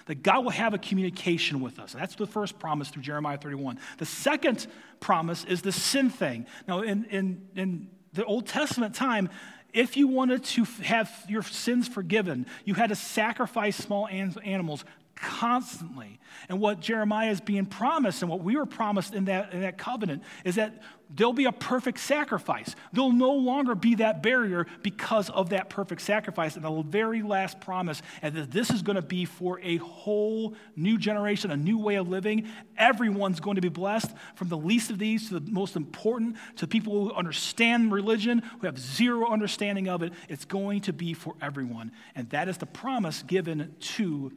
That 0.07 0.23
God 0.23 0.45
will 0.45 0.51
have 0.51 0.75
a 0.75 0.79
communication 0.79 1.61
with 1.61 1.79
us. 1.79 1.93
That's 1.93 2.17
the 2.17 2.27
first 2.27 2.59
promise 2.59 2.89
through 2.89 3.03
Jeremiah 3.03 3.39
31. 3.39 3.79
The 3.99 4.07
second 4.07 4.67
promise 4.99 5.45
is 5.45 5.63
the 5.63 5.73
sin 5.73 6.11
thing. 6.11 6.47
Now, 6.67 6.81
in, 6.81 7.05
in, 7.05 7.49
in 7.55 7.89
the 8.13 8.25
Old 8.25 8.47
Testament 8.47 8.95
time, 8.95 9.31
if 9.73 9.97
you 9.97 10.09
wanted 10.09 10.45
to 10.45 10.65
have 10.83 11.11
your 11.29 11.43
sins 11.43 11.87
forgiven, 11.87 12.47
you 12.65 12.75
had 12.75 12.89
to 12.89 12.97
sacrifice 12.97 13.77
small 13.77 14.09
animals 14.09 14.85
constantly. 15.21 16.19
And 16.49 16.61
what 16.61 16.81
Jeremiah 16.81 17.31
is 17.31 17.41
being 17.41 17.67
promised 17.67 18.23
and 18.23 18.31
what 18.31 18.41
we 18.41 18.57
were 18.57 18.67
promised 18.67 19.15
in 19.15 19.27
that, 19.27 19.53
in 19.53 19.61
that 19.61 19.77
covenant 19.79 20.23
is 20.45 20.55
that 20.55 20.81
there'll 21.15 21.33
be 21.33 21.45
a 21.45 21.53
perfect 21.53 21.99
sacrifice. 21.99 22.75
There'll 22.93 23.13
no 23.13 23.33
longer 23.33 23.75
be 23.75 23.97
that 23.97 24.23
barrier 24.23 24.67
because 24.83 25.29
of 25.31 25.51
that 25.51 25.69
perfect 25.69 26.03
sacrifice. 26.03 26.57
And 26.57 26.65
the 26.65 26.83
very 26.83 27.23
last 27.23 27.61
promise 27.61 28.01
is 28.23 28.33
that 28.33 28.51
this 28.51 28.71
is 28.71 28.83
going 28.83 28.97
to 28.97 29.03
be 29.03 29.25
for 29.25 29.61
a 29.61 29.77
whole 29.79 30.55
new 30.77 30.97
generation, 30.97 31.51
a 31.51 31.57
new 31.57 31.79
way 31.79 31.97
of 31.97 32.09
living. 32.09 32.49
Everyone's 32.77 33.41
going 33.41 33.57
to 33.57 33.61
be 33.61 33.69
blessed, 33.69 34.11
from 34.37 34.49
the 34.49 34.57
least 34.57 34.91
of 34.91 34.99
these 34.99 35.29
to 35.29 35.39
the 35.39 35.51
most 35.51 35.77
important, 35.77 36.37
to 36.57 36.67
people 36.67 36.93
who 36.93 37.13
understand 37.13 37.93
religion, 37.93 38.43
who 38.61 38.67
have 38.67 38.79
zero 38.79 39.31
understanding 39.31 39.89
of 39.89 40.03
it. 40.03 40.13
It's 40.29 40.45
going 40.45 40.83
to 40.83 40.93
be 40.93 41.13
for 41.13 41.35
everyone. 41.43 41.93
And 42.15 42.31
that 42.31 42.49
is 42.49 42.57
the 42.59 42.67
promise 42.67 43.23
given 43.23 43.75
to 43.81 44.33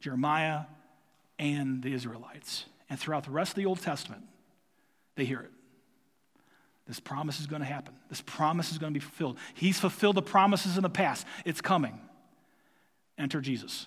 Jeremiah, 0.00 0.62
and 1.38 1.82
the 1.82 1.92
Israelites. 1.92 2.66
And 2.88 2.98
throughout 2.98 3.24
the 3.24 3.30
rest 3.30 3.52
of 3.52 3.56
the 3.56 3.66
Old 3.66 3.80
Testament, 3.80 4.22
they 5.16 5.24
hear 5.24 5.40
it. 5.40 5.50
This 6.86 6.98
promise 6.98 7.38
is 7.38 7.46
going 7.46 7.60
to 7.60 7.68
happen. 7.68 7.94
This 8.08 8.20
promise 8.20 8.72
is 8.72 8.78
going 8.78 8.92
to 8.92 8.98
be 8.98 9.02
fulfilled. 9.02 9.38
He's 9.54 9.78
fulfilled 9.78 10.16
the 10.16 10.22
promises 10.22 10.76
in 10.76 10.82
the 10.82 10.90
past. 10.90 11.26
It's 11.44 11.60
coming. 11.60 12.00
Enter 13.16 13.40
Jesus. 13.40 13.86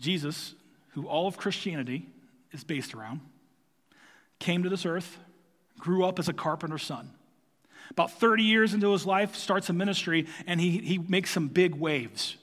Jesus, 0.00 0.54
who 0.94 1.06
all 1.06 1.26
of 1.26 1.36
Christianity 1.36 2.08
is 2.50 2.64
based 2.64 2.94
around, 2.94 3.20
came 4.38 4.62
to 4.62 4.68
this 4.68 4.86
earth, 4.86 5.18
grew 5.78 6.04
up 6.04 6.18
as 6.18 6.28
a 6.28 6.32
carpenter's 6.32 6.82
son. 6.82 7.10
About 7.90 8.12
30 8.12 8.42
years 8.42 8.74
into 8.74 8.92
his 8.92 9.04
life, 9.04 9.34
starts 9.34 9.68
a 9.68 9.72
ministry, 9.72 10.26
and 10.46 10.60
he, 10.60 10.78
he 10.78 10.98
makes 10.98 11.30
some 11.30 11.48
big 11.48 11.74
waves. 11.74 12.36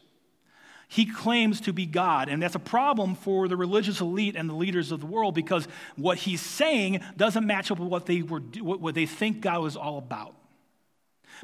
He 0.88 1.06
claims 1.06 1.62
to 1.62 1.74
be 1.74 1.86
God, 1.86 2.30
and 2.30 2.42
that's 2.42 2.56
a 2.56 2.60
problem 2.60 3.14
for 3.14 3.48
the 3.48 3.56
religious 3.56 4.02
elite 4.02 4.36
and 4.36 4.50
the 4.50 4.56
leaders 4.56 4.92
of 4.92 5.00
the 5.00 5.06
world 5.06 5.36
because 5.36 5.68
what 5.96 6.18
he's 6.18 6.42
saying 6.42 7.02
doesn't 7.16 7.46
match 7.46 7.70
up 7.70 7.78
with 7.78 7.90
what 7.90 8.08
they, 8.08 8.24
were, 8.24 8.40
what 8.40 8.96
they 8.96 9.06
think 9.06 9.42
God 9.42 9.62
was 9.62 9.78
all 9.78 10.00
about. 10.00 10.34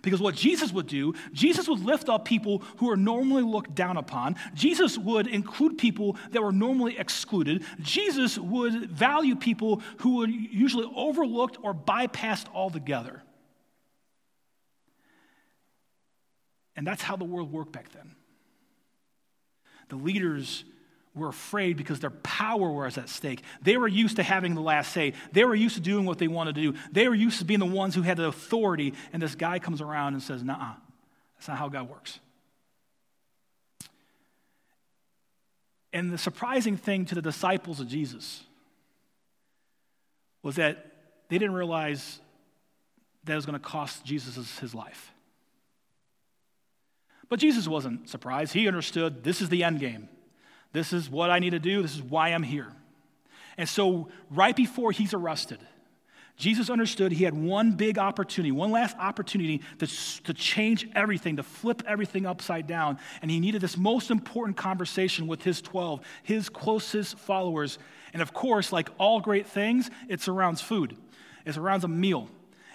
Because 0.02 0.20
what 0.20 0.36
Jesus 0.36 0.72
would 0.74 0.88
do, 0.88 1.14
Jesus 1.32 1.68
would 1.68 1.80
lift 1.80 2.10
up 2.10 2.26
people 2.26 2.64
who 2.78 2.90
are 2.90 2.98
normally 2.98 3.44
looked 3.44 3.76
down 3.76 3.98
upon. 3.98 4.36
Jesus 4.54 4.98
would 4.98 5.28
include 5.28 5.78
people 5.78 6.18
that 6.32 6.42
were 6.42 6.52
normally 6.52 6.98
excluded. 6.98 7.64
Jesus 7.80 8.38
would 8.38 8.90
value 8.90 9.36
people 9.36 9.82
who 10.00 10.18
were 10.18 10.28
usually 10.28 10.92
overlooked 10.96 11.58
or 11.62 11.74
bypassed 11.74 12.48
altogether. 12.54 13.22
And 16.76 16.86
that's 16.86 17.02
how 17.02 17.16
the 17.16 17.26
world 17.26 17.52
worked 17.52 17.72
back 17.72 17.92
then. 17.92 18.16
The 19.90 19.96
leaders 19.96 20.64
were 21.16 21.30
afraid 21.30 21.78
because 21.78 22.00
their 22.00 22.10
power 22.10 22.70
was 22.70 22.98
at 22.98 23.08
stake. 23.08 23.42
They 23.62 23.78
were 23.78 23.88
used 23.88 24.18
to 24.18 24.24
having 24.24 24.54
the 24.54 24.62
last 24.62 24.92
say. 24.92 25.14
They 25.32 25.46
were 25.46 25.56
used 25.56 25.76
to 25.76 25.82
doing 25.82 26.06
what 26.06 26.18
they 26.18 26.28
wanted 26.28 26.56
to 26.56 26.62
do. 26.62 26.78
They 26.92 27.08
were 27.08 27.16
used 27.16 27.40
to 27.40 27.46
being 27.46 27.62
the 27.62 27.66
ones 27.66 27.96
who 27.96 28.02
had 28.02 28.18
the 28.18 28.26
authority. 28.26 28.94
And 29.14 29.22
this 29.22 29.36
guy 29.36 29.60
comes 29.60 29.80
around 29.80 30.14
and 30.14 30.22
says, 30.22 30.44
Nah, 30.44 30.74
that's 31.38 31.48
not 31.48 31.58
how 31.58 31.70
God 31.70 31.90
works. 31.90 32.20
And 35.94 36.12
the 36.12 36.18
surprising 36.18 36.76
thing 36.76 37.06
to 37.06 37.16
the 37.16 37.22
disciples 37.22 37.80
of 37.80 37.88
Jesus 37.88 38.44
was 40.44 40.58
that 40.58 40.92
they 41.30 41.38
didn't 41.38 41.56
realize 41.56 42.20
that 43.24 43.34
it 43.34 43.36
was 43.38 43.46
going 43.46 43.58
to 43.58 43.66
cost 43.66 44.04
Jesus 44.04 44.60
his 44.60 44.76
life. 44.76 45.14
But 47.30 47.40
Jesus 47.40 47.68
wasn't 47.68 48.10
surprised. 48.10 48.54
He 48.54 48.68
understood 48.68 49.24
this 49.24 49.42
is 49.42 49.50
the 49.50 49.64
end 49.64 49.80
game. 49.80 50.10
This 50.74 50.94
is 50.94 51.10
what 51.10 51.30
I 51.30 51.40
need 51.40 51.52
to 51.52 51.60
do. 51.60 51.82
This 51.82 51.96
is 51.96 52.04
why 52.04 52.30
I'm 52.30 52.44
here. 52.44 52.72
And 53.58 53.68
so, 53.68 54.10
right 54.30 54.56
before 54.56 54.92
he's 54.92 55.14
arrested, 55.14 55.60
Jesus 56.38 56.70
understood 56.70 57.14
he 57.14 57.24
had 57.24 57.34
one 57.34 57.72
big 57.72 57.98
opportunity, 57.98 58.52
one 58.52 58.72
last 58.72 58.98
opportunity 58.98 59.62
to, 59.80 59.88
to 60.24 60.34
change 60.34 60.90
everything, 60.94 61.38
to 61.38 61.44
flip 61.44 61.82
everything 61.88 62.26
upside 62.26 62.68
down. 62.68 63.00
And 63.22 63.32
he 63.32 63.40
needed 63.40 63.62
this 63.62 63.78
most 63.78 64.12
important 64.12 64.58
conversation 64.58 65.28
with 65.28 65.44
his 65.44 65.62
12, 65.62 66.02
his 66.24 66.50
closest 66.50 67.18
followers. 67.20 67.80
And 68.12 68.22
of 68.22 68.34
course, 68.34 68.74
like 68.74 68.90
all 68.98 69.22
great 69.22 69.48
things, 69.48 69.90
it 70.10 70.20
surrounds 70.20 70.60
food, 70.60 70.98
it 71.46 71.54
surrounds 71.54 71.86
a 71.86 71.90
meal. 71.90 72.30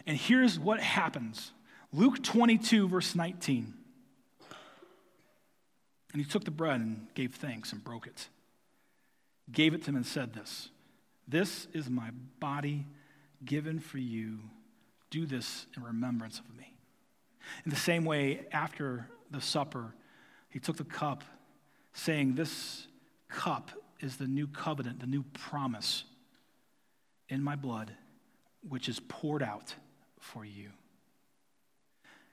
And 0.07 0.17
here's 0.17 0.59
what 0.59 0.81
happens 0.81 1.53
Luke 1.93 2.23
22, 2.23 2.89
verse 2.89 3.15
19. 3.15 3.75
And 6.13 6.21
he 6.21 6.29
took 6.29 6.45
the 6.45 6.51
bread 6.51 6.81
and 6.81 7.07
gave 7.15 7.35
thanks 7.35 7.73
and 7.73 7.83
broke 7.83 8.07
it. 8.07 8.29
Gave 9.53 9.75
it 9.75 9.85
to 9.85 9.91
him 9.91 9.97
and 9.97 10.07
said 10.07 10.33
this 10.33 10.71
This 11.29 11.67
is 11.73 11.89
my 11.89 12.11
body 12.39 12.87
given 13.45 13.79
for 13.79 13.99
you. 13.99 14.41
Do 15.11 15.27
this 15.27 15.67
in 15.77 15.83
remembrance 15.83 16.39
of 16.39 16.57
me. 16.57 16.75
In 17.65 17.71
the 17.71 17.77
same 17.77 18.05
way, 18.05 18.47
after 18.53 19.09
the 19.31 19.41
supper, 19.41 19.95
he 20.49 20.59
took 20.59 20.77
the 20.77 20.85
cup, 20.85 21.25
saying, 21.93 22.35
This 22.35 22.87
cup 23.29 23.71
is 24.01 24.17
the 24.17 24.27
new 24.27 24.47
covenant, 24.47 25.01
the 25.01 25.07
new 25.07 25.25
promise 25.33 26.05
in 27.29 27.43
my 27.43 27.57
blood, 27.57 27.93
which 28.69 28.89
is 28.89 29.01
poured 29.01 29.43
out 29.43 29.75
for 30.19 30.45
you. 30.45 30.71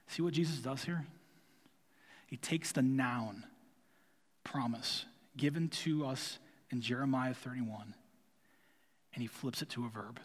See 0.08 0.22
what 0.22 0.34
Jesus 0.34 0.58
does 0.58 0.84
here? 0.84 1.06
He 2.26 2.36
takes 2.36 2.72
the 2.72 2.82
noun 2.82 3.44
promise 4.50 5.04
given 5.36 5.68
to 5.68 6.06
us 6.06 6.38
in 6.70 6.80
Jeremiah 6.80 7.34
31, 7.34 7.94
and 9.14 9.22
he 9.22 9.28
flips 9.28 9.62
it 9.62 9.68
to 9.70 9.84
a 9.84 9.88
verb. 9.88 10.20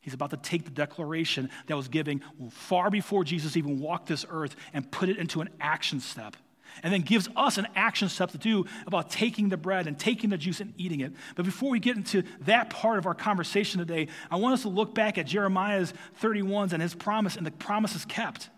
He's 0.00 0.14
about 0.14 0.30
to 0.30 0.36
take 0.36 0.64
the 0.64 0.70
declaration 0.70 1.50
that 1.66 1.76
was 1.76 1.88
given 1.88 2.22
far 2.50 2.90
before 2.90 3.24
Jesus 3.24 3.56
even 3.56 3.80
walked 3.80 4.06
this 4.06 4.24
earth 4.28 4.54
and 4.72 4.90
put 4.90 5.08
it 5.08 5.18
into 5.18 5.40
an 5.40 5.48
action 5.60 6.00
step. 6.00 6.36
And 6.82 6.92
then 6.92 7.00
gives 7.00 7.28
us 7.34 7.58
an 7.58 7.66
action 7.74 8.08
step 8.08 8.32
to 8.32 8.38
do 8.38 8.66
about 8.86 9.08
taking 9.08 9.48
the 9.48 9.56
bread 9.56 9.86
and 9.86 9.98
taking 9.98 10.30
the 10.30 10.36
juice 10.36 10.60
and 10.60 10.74
eating 10.76 11.00
it. 11.00 11.12
But 11.34 11.44
before 11.44 11.70
we 11.70 11.80
get 11.80 11.96
into 11.96 12.22
that 12.42 12.70
part 12.70 12.98
of 12.98 13.06
our 13.06 13.14
conversation 13.14 13.78
today, 13.78 14.08
I 14.30 14.36
want 14.36 14.54
us 14.54 14.62
to 14.62 14.68
look 14.68 14.94
back 14.94 15.16
at 15.16 15.26
Jeremiah's 15.26 15.94
31s 16.20 16.72
and 16.72 16.82
his 16.82 16.94
promise, 16.94 17.36
and 17.36 17.46
the 17.46 17.50
promise 17.50 17.96
is 17.96 18.04
kept. 18.04 18.50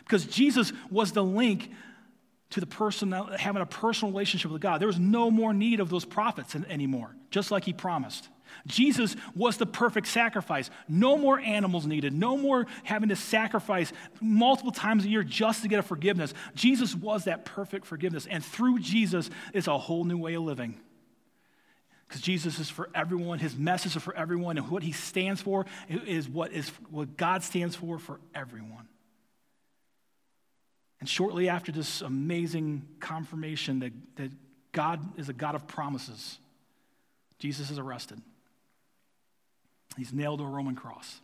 Because 0.00 0.26
Jesus 0.26 0.72
was 0.90 1.12
the 1.12 1.24
link 1.24 1.70
to 2.52 2.60
the 2.60 2.66
person 2.66 3.12
having 3.12 3.62
a 3.62 3.66
personal 3.66 4.12
relationship 4.12 4.50
with 4.50 4.60
God. 4.60 4.80
There 4.80 4.86
was 4.86 4.98
no 4.98 5.30
more 5.30 5.54
need 5.54 5.80
of 5.80 5.88
those 5.88 6.04
prophets 6.04 6.54
anymore, 6.54 7.16
just 7.30 7.50
like 7.50 7.64
he 7.64 7.72
promised. 7.72 8.28
Jesus 8.66 9.16
was 9.34 9.56
the 9.56 9.64
perfect 9.64 10.06
sacrifice. 10.06 10.70
No 10.86 11.16
more 11.16 11.40
animals 11.40 11.86
needed. 11.86 12.12
No 12.12 12.36
more 12.36 12.66
having 12.84 13.08
to 13.08 13.16
sacrifice 13.16 13.90
multiple 14.20 14.72
times 14.72 15.06
a 15.06 15.08
year 15.08 15.22
just 15.22 15.62
to 15.62 15.68
get 15.68 15.78
a 15.78 15.82
forgiveness. 15.82 16.34
Jesus 16.54 16.94
was 16.94 17.24
that 17.24 17.46
perfect 17.46 17.86
forgiveness. 17.86 18.26
And 18.26 18.44
through 18.44 18.80
Jesus, 18.80 19.30
it's 19.54 19.68
a 19.68 19.78
whole 19.78 20.04
new 20.04 20.18
way 20.18 20.34
of 20.34 20.42
living. 20.42 20.78
Because 22.06 22.20
Jesus 22.20 22.58
is 22.58 22.68
for 22.68 22.90
everyone, 22.94 23.38
his 23.38 23.56
message 23.56 23.96
is 23.96 24.02
for 24.02 24.14
everyone, 24.14 24.58
and 24.58 24.68
what 24.68 24.82
he 24.82 24.92
stands 24.92 25.40
for 25.40 25.64
is 25.88 26.28
what, 26.28 26.52
is 26.52 26.68
what 26.90 27.16
God 27.16 27.42
stands 27.42 27.74
for 27.74 27.98
for 27.98 28.20
everyone. 28.34 28.86
And 31.02 31.08
shortly 31.08 31.48
after 31.48 31.72
this 31.72 32.00
amazing 32.00 32.86
confirmation 33.00 33.80
that, 33.80 33.92
that 34.14 34.30
God 34.70 35.18
is 35.18 35.28
a 35.28 35.32
God 35.32 35.56
of 35.56 35.66
promises, 35.66 36.38
Jesus 37.40 37.72
is 37.72 37.78
arrested. 37.80 38.22
He's 39.96 40.12
nailed 40.12 40.38
to 40.38 40.44
a 40.44 40.48
Roman 40.48 40.76
cross. 40.76 41.20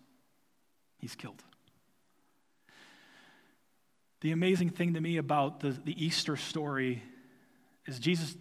He's 0.99 1.15
killed. 1.15 1.45
The 4.21 4.33
amazing 4.33 4.71
thing 4.71 4.95
to 4.95 5.01
me 5.01 5.17
about 5.17 5.61
the, 5.61 5.71
the 5.71 5.95
Easter 6.05 6.35
story 6.35 7.01
is 7.87 8.01
Jesus 8.01 8.37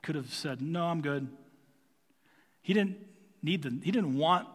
could 0.00 0.14
have 0.14 0.32
said, 0.32 0.62
No, 0.62 0.86
I'm 0.86 1.02
good. 1.02 1.28
He 2.62 2.72
didn't 2.72 2.96
need 3.42 3.62
the, 3.62 3.78
he 3.84 3.90
didn't 3.90 4.16
want 4.16 4.48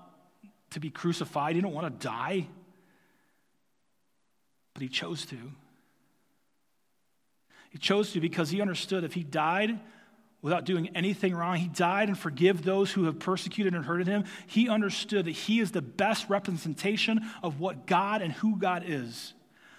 to 0.71 0.79
be 0.79 0.89
crucified, 0.89 1.53
he 1.53 1.61
didn't 1.61 1.75
want 1.75 2.01
to 2.01 2.07
die. 2.07 2.47
But 4.73 4.81
he 4.81 4.89
chose 4.89 5.27
to. 5.27 5.37
He 7.73 7.79
chose 7.79 8.13
to 8.13 8.21
because 8.21 8.51
he 8.51 8.61
understood 8.61 9.03
if 9.03 9.13
he 9.13 9.23
died 9.23 9.79
without 10.43 10.63
doing 10.63 10.89
anything 10.95 11.33
wrong, 11.33 11.57
he 11.57 11.67
died 11.67 12.07
and 12.07 12.15
forgive 12.15 12.61
those 12.61 12.91
who 12.91 13.05
have 13.05 13.17
persecuted 13.17 13.73
and 13.73 13.83
hurted 13.83 14.05
him. 14.05 14.25
He 14.45 14.69
understood 14.69 15.25
that 15.25 15.31
he 15.31 15.59
is 15.59 15.71
the 15.71 15.81
best 15.81 16.29
representation 16.29 17.21
of 17.41 17.59
what 17.59 17.87
God 17.87 18.21
and 18.21 18.31
who 18.31 18.57
God 18.57 18.83
is 18.85 19.33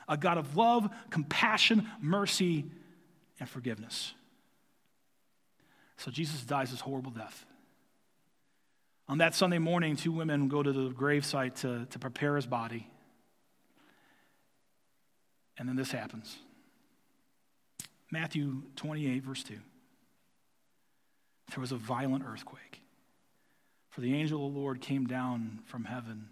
a 0.07 0.19
God 0.19 0.37
of 0.37 0.55
love, 0.55 0.91
compassion, 1.09 1.89
mercy, 1.99 2.67
and 3.41 3.49
forgiveness. 3.49 4.13
So 5.97 6.11
Jesus 6.11 6.43
dies 6.43 6.69
his 6.69 6.81
horrible 6.81 7.11
death. 7.11 7.47
On 9.09 9.17
that 9.19 9.35
Sunday 9.35 9.57
morning, 9.57 9.97
two 9.97 10.13
women 10.13 10.49
go 10.49 10.63
to 10.63 10.73
the 10.73 10.91
gravesite 10.91 11.55
to, 11.61 11.87
to 11.87 11.99
prepare 11.99 12.37
his 12.37 12.45
body. 12.45 12.87
And 15.57 15.67
then 15.67 15.77
this 15.77 15.91
happens 15.91 16.37
Matthew 18.15 18.63
28, 18.77 19.25
verse 19.25 19.43
2. 19.43 19.55
There 21.51 21.61
was 21.61 21.73
a 21.73 21.77
violent 21.77 22.25
earthquake, 22.25 22.81
for 23.91 24.03
the 24.03 24.15
angel 24.15 24.47
of 24.47 24.53
the 24.53 24.59
Lord 24.61 24.81
came 24.81 25.09
down 25.09 25.59
from 25.65 25.83
heaven 25.83 26.29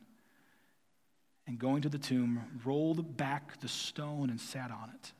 and 1.44 1.58
going 1.58 1.82
to 1.82 1.88
the 1.88 1.98
tomb, 1.98 2.40
rolled 2.64 3.16
back 3.16 3.58
the 3.60 3.66
stone 3.66 4.30
and 4.30 4.40
sat 4.40 4.70
on 4.70 4.92
it. 4.94 5.12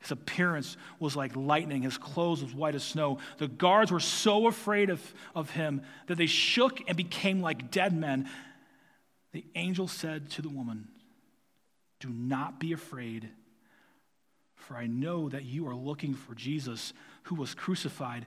His 0.00 0.10
appearance 0.10 0.78
was 0.98 1.14
like 1.14 1.36
lightning. 1.36 1.82
His 1.82 1.98
clothes 1.98 2.42
was 2.42 2.54
white 2.54 2.74
as 2.74 2.82
snow. 2.82 3.18
The 3.36 3.46
guards 3.46 3.92
were 3.92 4.00
so 4.00 4.46
afraid 4.46 4.88
of, 4.88 5.14
of 5.34 5.50
him 5.50 5.82
that 6.06 6.16
they 6.16 6.24
shook 6.24 6.80
and 6.88 6.96
became 6.96 7.42
like 7.42 7.70
dead 7.70 7.94
men. 7.94 8.30
The 9.32 9.44
angel 9.54 9.88
said 9.88 10.30
to 10.30 10.42
the 10.42 10.48
woman, 10.48 10.88
Do 12.00 12.08
not 12.08 12.58
be 12.58 12.72
afraid, 12.72 13.28
for 14.66 14.76
I 14.76 14.88
know 14.88 15.28
that 15.28 15.44
you 15.44 15.68
are 15.68 15.74
looking 15.74 16.14
for 16.14 16.34
Jesus 16.34 16.92
who 17.24 17.36
was 17.36 17.54
crucified. 17.54 18.26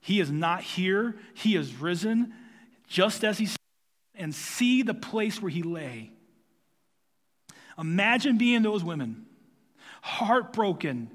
He 0.00 0.20
is 0.20 0.30
not 0.30 0.60
here, 0.62 1.16
he 1.32 1.56
is 1.56 1.74
risen, 1.74 2.34
just 2.86 3.24
as 3.24 3.38
he 3.38 3.46
said, 3.46 3.56
and 4.14 4.34
see 4.34 4.82
the 4.82 4.92
place 4.92 5.40
where 5.40 5.50
he 5.50 5.62
lay. 5.62 6.12
Imagine 7.78 8.36
being 8.36 8.62
those 8.62 8.84
women, 8.84 9.24
heartbroken, 10.02 11.10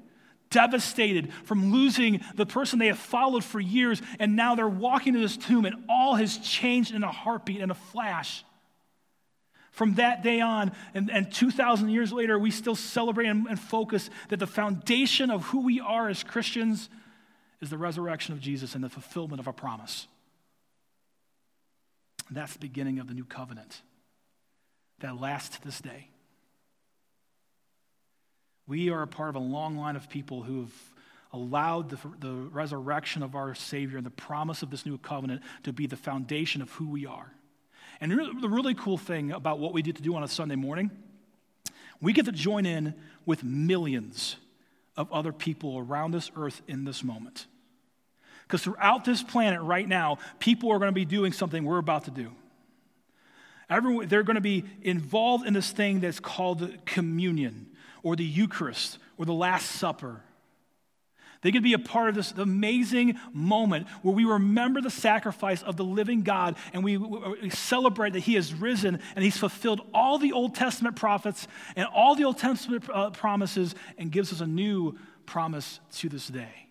devastated 0.50 1.32
from 1.44 1.72
losing 1.72 2.20
the 2.34 2.46
person 2.46 2.80
they 2.80 2.88
have 2.88 2.98
followed 2.98 3.44
for 3.44 3.60
years, 3.60 4.02
and 4.18 4.34
now 4.34 4.56
they're 4.56 4.68
walking 4.68 5.14
to 5.14 5.20
this 5.20 5.36
tomb, 5.36 5.66
and 5.66 5.84
all 5.88 6.16
has 6.16 6.38
changed 6.38 6.92
in 6.92 7.04
a 7.04 7.12
heartbeat, 7.12 7.60
in 7.60 7.70
a 7.70 7.74
flash. 7.74 8.44
From 9.74 9.94
that 9.94 10.22
day 10.22 10.40
on, 10.40 10.70
and, 10.94 11.10
and 11.10 11.32
2,000 11.32 11.88
years 11.88 12.12
later, 12.12 12.38
we 12.38 12.52
still 12.52 12.76
celebrate 12.76 13.26
and, 13.26 13.48
and 13.48 13.58
focus 13.58 14.08
that 14.28 14.38
the 14.38 14.46
foundation 14.46 15.32
of 15.32 15.46
who 15.46 15.62
we 15.62 15.80
are 15.80 16.08
as 16.08 16.22
Christians 16.22 16.88
is 17.60 17.70
the 17.70 17.76
resurrection 17.76 18.32
of 18.32 18.40
Jesus 18.40 18.76
and 18.76 18.84
the 18.84 18.88
fulfillment 18.88 19.40
of 19.40 19.48
a 19.48 19.52
promise. 19.52 20.06
And 22.28 22.36
that's 22.36 22.52
the 22.52 22.60
beginning 22.60 23.00
of 23.00 23.08
the 23.08 23.14
new 23.14 23.24
covenant 23.24 23.82
that 25.00 25.20
lasts 25.20 25.58
to 25.58 25.64
this 25.64 25.80
day. 25.80 26.06
We 28.68 28.90
are 28.90 29.02
a 29.02 29.08
part 29.08 29.30
of 29.30 29.34
a 29.34 29.40
long 29.40 29.76
line 29.76 29.96
of 29.96 30.08
people 30.08 30.44
who've 30.44 30.72
allowed 31.32 31.90
the, 31.90 31.98
the 32.20 32.32
resurrection 32.32 33.24
of 33.24 33.34
our 33.34 33.56
Savior 33.56 33.96
and 33.96 34.06
the 34.06 34.10
promise 34.10 34.62
of 34.62 34.70
this 34.70 34.86
new 34.86 34.98
covenant 34.98 35.42
to 35.64 35.72
be 35.72 35.88
the 35.88 35.96
foundation 35.96 36.62
of 36.62 36.70
who 36.70 36.88
we 36.88 37.06
are. 37.06 37.32
And 38.00 38.12
the 38.12 38.48
really 38.48 38.74
cool 38.74 38.98
thing 38.98 39.32
about 39.32 39.58
what 39.58 39.72
we 39.72 39.82
get 39.82 39.96
to 39.96 40.02
do 40.02 40.14
on 40.16 40.22
a 40.22 40.28
Sunday 40.28 40.56
morning, 40.56 40.90
we 42.00 42.12
get 42.12 42.26
to 42.26 42.32
join 42.32 42.66
in 42.66 42.94
with 43.24 43.42
millions 43.42 44.36
of 44.96 45.10
other 45.12 45.32
people 45.32 45.78
around 45.78 46.12
this 46.12 46.30
earth 46.36 46.62
in 46.68 46.84
this 46.84 47.02
moment. 47.02 47.46
Because 48.42 48.62
throughout 48.62 49.04
this 49.04 49.22
planet 49.22 49.60
right 49.62 49.88
now, 49.88 50.18
people 50.38 50.70
are 50.70 50.78
going 50.78 50.90
to 50.90 50.92
be 50.92 51.04
doing 51.04 51.32
something 51.32 51.64
we're 51.64 51.78
about 51.78 52.04
to 52.04 52.10
do. 52.10 52.30
Everyone, 53.70 54.06
they're 54.06 54.22
going 54.22 54.34
to 54.34 54.42
be 54.42 54.64
involved 54.82 55.46
in 55.46 55.54
this 55.54 55.70
thing 55.70 56.00
that's 56.00 56.20
called 56.20 56.84
communion 56.84 57.68
or 58.02 58.14
the 58.16 58.24
Eucharist 58.24 58.98
or 59.16 59.24
the 59.24 59.32
Last 59.32 59.70
Supper. 59.72 60.22
They 61.44 61.52
could 61.52 61.62
be 61.62 61.74
a 61.74 61.78
part 61.78 62.08
of 62.08 62.14
this 62.14 62.32
amazing 62.32 63.18
moment 63.34 63.86
where 64.00 64.14
we 64.14 64.24
remember 64.24 64.80
the 64.80 64.88
sacrifice 64.88 65.62
of 65.62 65.76
the 65.76 65.84
living 65.84 66.22
God 66.22 66.56
and 66.72 66.82
we, 66.82 66.96
we, 66.96 67.50
celebrate 67.50 68.14
that 68.14 68.20
He 68.20 68.32
has 68.36 68.54
risen 68.54 68.98
and 69.14 69.22
He's 69.22 69.36
fulfilled 69.36 69.82
all 69.92 70.16
the 70.16 70.32
Old 70.32 70.54
Testament 70.54 70.96
prophets 70.96 71.46
and 71.76 71.86
all 71.94 72.14
the 72.14 72.24
Old 72.24 72.38
Testament 72.38 72.88
uh, 72.90 73.10
promises 73.10 73.74
and 73.98 74.10
gives 74.10 74.32
us 74.32 74.40
a 74.40 74.46
new 74.46 74.98
promise 75.26 75.80
to 75.96 76.08
this 76.08 76.28
day. 76.28 76.68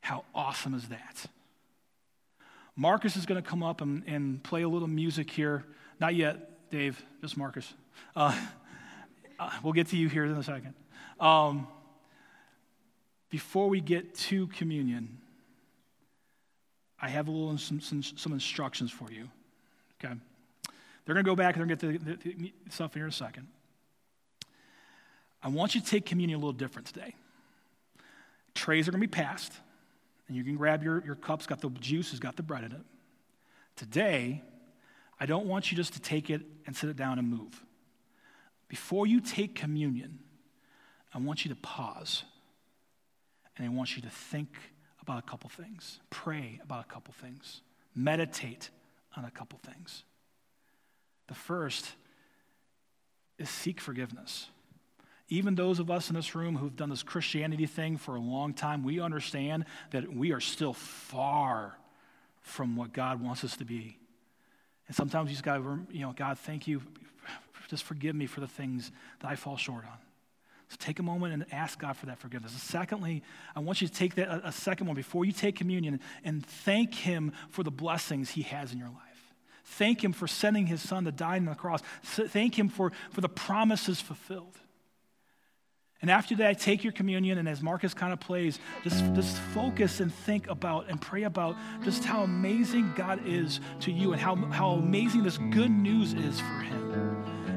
How 0.00 0.24
awesome 0.32 0.74
is 0.74 0.86
that? 0.86 1.26
Marcus 2.76 3.16
is 3.16 3.26
going 3.26 3.42
to 3.42 3.48
come 3.48 3.64
up 3.64 3.80
and, 3.80 4.04
and, 4.06 4.40
play 4.44 4.62
a 4.62 4.68
little 4.68 4.86
music 4.86 5.28
here. 5.28 5.64
Not 5.98 6.14
yet, 6.14 6.70
Dave, 6.70 7.04
just 7.20 7.36
Marcus. 7.36 7.74
Uh, 8.14 8.40
uh, 9.40 9.50
we'll 9.64 9.72
get 9.72 9.88
to 9.88 9.96
you 9.96 10.08
here 10.08 10.24
in 10.24 10.30
a 10.30 10.42
second. 10.44 10.74
Um, 11.18 11.66
before 13.32 13.70
we 13.70 13.80
get 13.80 14.14
to 14.14 14.46
communion, 14.48 15.16
I 17.00 17.08
have 17.08 17.28
a 17.28 17.30
little 17.30 17.56
some, 17.56 17.80
some, 17.80 18.02
some 18.02 18.32
instructions 18.34 18.92
for 18.92 19.10
you. 19.10 19.26
Okay, 19.98 20.12
they're 21.04 21.14
going 21.14 21.24
to 21.24 21.30
go 21.30 21.34
back 21.34 21.56
and 21.56 21.68
they're 21.68 21.76
going 21.76 21.98
to 21.98 21.98
get 21.98 22.20
the, 22.22 22.30
the, 22.30 22.52
the 22.66 22.70
stuff 22.70 22.92
here 22.92 23.04
in 23.04 23.08
a 23.08 23.12
second. 23.12 23.48
I 25.42 25.48
want 25.48 25.74
you 25.74 25.80
to 25.80 25.86
take 25.86 26.04
communion 26.04 26.36
a 26.36 26.40
little 26.40 26.52
different 26.52 26.86
today. 26.86 27.14
Trays 28.54 28.86
are 28.86 28.90
going 28.90 29.00
to 29.00 29.08
be 29.08 29.10
passed, 29.10 29.54
and 30.28 30.36
you 30.36 30.44
can 30.44 30.56
grab 30.56 30.82
your, 30.82 31.02
your 31.02 31.14
cups, 31.14 31.46
got 31.46 31.62
the 31.62 31.70
juice, 31.70 32.10
has 32.10 32.20
got 32.20 32.36
the 32.36 32.42
bread 32.42 32.64
in 32.64 32.72
it. 32.72 32.82
Today, 33.76 34.42
I 35.18 35.24
don't 35.24 35.46
want 35.46 35.70
you 35.70 35.76
just 35.76 35.94
to 35.94 36.00
take 36.00 36.28
it 36.28 36.42
and 36.66 36.76
sit 36.76 36.90
it 36.90 36.96
down 36.96 37.18
and 37.18 37.30
move. 37.30 37.64
Before 38.68 39.06
you 39.06 39.22
take 39.22 39.54
communion, 39.54 40.18
I 41.14 41.18
want 41.18 41.46
you 41.46 41.48
to 41.48 41.56
pause 41.56 42.24
and 43.56 43.66
I 43.66 43.68
want 43.68 43.96
you 43.96 44.02
to 44.02 44.10
think 44.10 44.56
about 45.00 45.18
a 45.18 45.22
couple 45.22 45.50
things, 45.50 46.00
pray 46.10 46.60
about 46.62 46.84
a 46.84 46.88
couple 46.88 47.12
things, 47.14 47.62
meditate 47.94 48.70
on 49.16 49.24
a 49.24 49.30
couple 49.30 49.58
things. 49.58 50.04
The 51.28 51.34
first 51.34 51.92
is 53.38 53.50
seek 53.50 53.80
forgiveness. 53.80 54.48
Even 55.28 55.54
those 55.54 55.78
of 55.78 55.90
us 55.90 56.08
in 56.10 56.14
this 56.14 56.34
room 56.34 56.56
who've 56.56 56.76
done 56.76 56.90
this 56.90 57.02
Christianity 57.02 57.66
thing 57.66 57.96
for 57.96 58.16
a 58.16 58.20
long 58.20 58.54
time, 58.54 58.82
we 58.82 59.00
understand 59.00 59.64
that 59.90 60.14
we 60.14 60.32
are 60.32 60.40
still 60.40 60.74
far 60.74 61.78
from 62.42 62.76
what 62.76 62.92
God 62.92 63.20
wants 63.20 63.44
us 63.44 63.56
to 63.56 63.64
be. 63.64 63.96
And 64.88 64.96
sometimes 64.96 65.30
you 65.30 65.34
just 65.34 65.44
got 65.44 65.56
to, 65.56 65.86
you 65.90 66.00
know, 66.00 66.12
God, 66.12 66.38
thank 66.38 66.66
you 66.66 66.82
just 67.72 67.84
forgive 67.84 68.14
me 68.14 68.26
for 68.26 68.40
the 68.40 68.46
things 68.46 68.92
that 69.20 69.30
I 69.30 69.34
fall 69.34 69.56
short 69.56 69.84
on. 69.84 69.98
So 70.72 70.76
take 70.78 71.00
a 71.00 71.02
moment 71.02 71.34
and 71.34 71.44
ask 71.52 71.78
God 71.78 71.98
for 71.98 72.06
that 72.06 72.18
forgiveness. 72.18 72.52
And 72.52 72.60
secondly, 72.62 73.22
I 73.54 73.60
want 73.60 73.82
you 73.82 73.88
to 73.88 73.92
take 73.92 74.14
that 74.14 74.28
a, 74.28 74.48
a 74.48 74.52
second 74.52 74.86
one 74.86 74.96
before 74.96 75.26
you 75.26 75.32
take 75.32 75.54
communion 75.54 76.00
and 76.24 76.44
thank 76.46 76.94
Him 76.94 77.32
for 77.50 77.62
the 77.62 77.70
blessings 77.70 78.30
He 78.30 78.40
has 78.42 78.72
in 78.72 78.78
your 78.78 78.88
life. 78.88 79.34
Thank 79.64 80.02
Him 80.02 80.14
for 80.14 80.26
sending 80.26 80.66
His 80.66 80.80
Son 80.80 81.04
to 81.04 81.12
die 81.12 81.36
on 81.36 81.44
the 81.44 81.54
cross. 81.54 81.82
Thank 82.02 82.58
Him 82.58 82.70
for, 82.70 82.90
for 83.10 83.20
the 83.20 83.28
promises 83.28 84.00
fulfilled. 84.00 84.56
And 86.00 86.10
after 86.10 86.36
that, 86.36 86.58
take 86.58 86.84
your 86.84 86.94
communion, 86.94 87.36
and 87.36 87.46
as 87.46 87.62
Marcus 87.62 87.92
kind 87.92 88.14
of 88.14 88.18
plays, 88.18 88.58
just, 88.82 89.04
just 89.14 89.36
focus 89.36 90.00
and 90.00 90.12
think 90.12 90.48
about 90.48 90.88
and 90.88 90.98
pray 90.98 91.24
about 91.24 91.54
just 91.84 92.02
how 92.02 92.22
amazing 92.22 92.94
God 92.96 93.20
is 93.26 93.60
to 93.80 93.92
you 93.92 94.12
and 94.12 94.20
how, 94.20 94.36
how 94.36 94.70
amazing 94.70 95.22
this 95.22 95.36
good 95.50 95.70
news 95.70 96.14
is 96.14 96.40
for 96.40 96.60
Him 96.60 97.11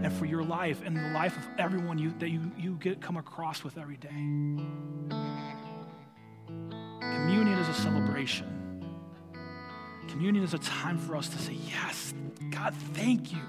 and 0.06 0.14
for 0.14 0.26
your 0.26 0.44
life 0.44 0.84
and 0.86 0.96
the 0.96 1.10
life 1.16 1.36
of 1.36 1.48
everyone 1.58 1.98
you, 1.98 2.14
that 2.20 2.30
you, 2.30 2.52
you 2.60 2.76
get 2.76 3.02
come 3.02 3.18
across 3.18 3.64
with 3.64 3.76
every 3.76 3.98
day. 3.98 4.08
Communion 7.00 7.58
is 7.58 7.68
a 7.68 7.74
celebration. 7.74 8.86
Communion 10.08 10.44
is 10.44 10.54
a 10.54 10.60
time 10.60 11.00
for 11.00 11.16
us 11.16 11.28
to 11.30 11.40
say, 11.40 11.54
Yes, 11.54 12.14
God, 12.52 12.76
thank 12.94 13.32
you. 13.32 13.42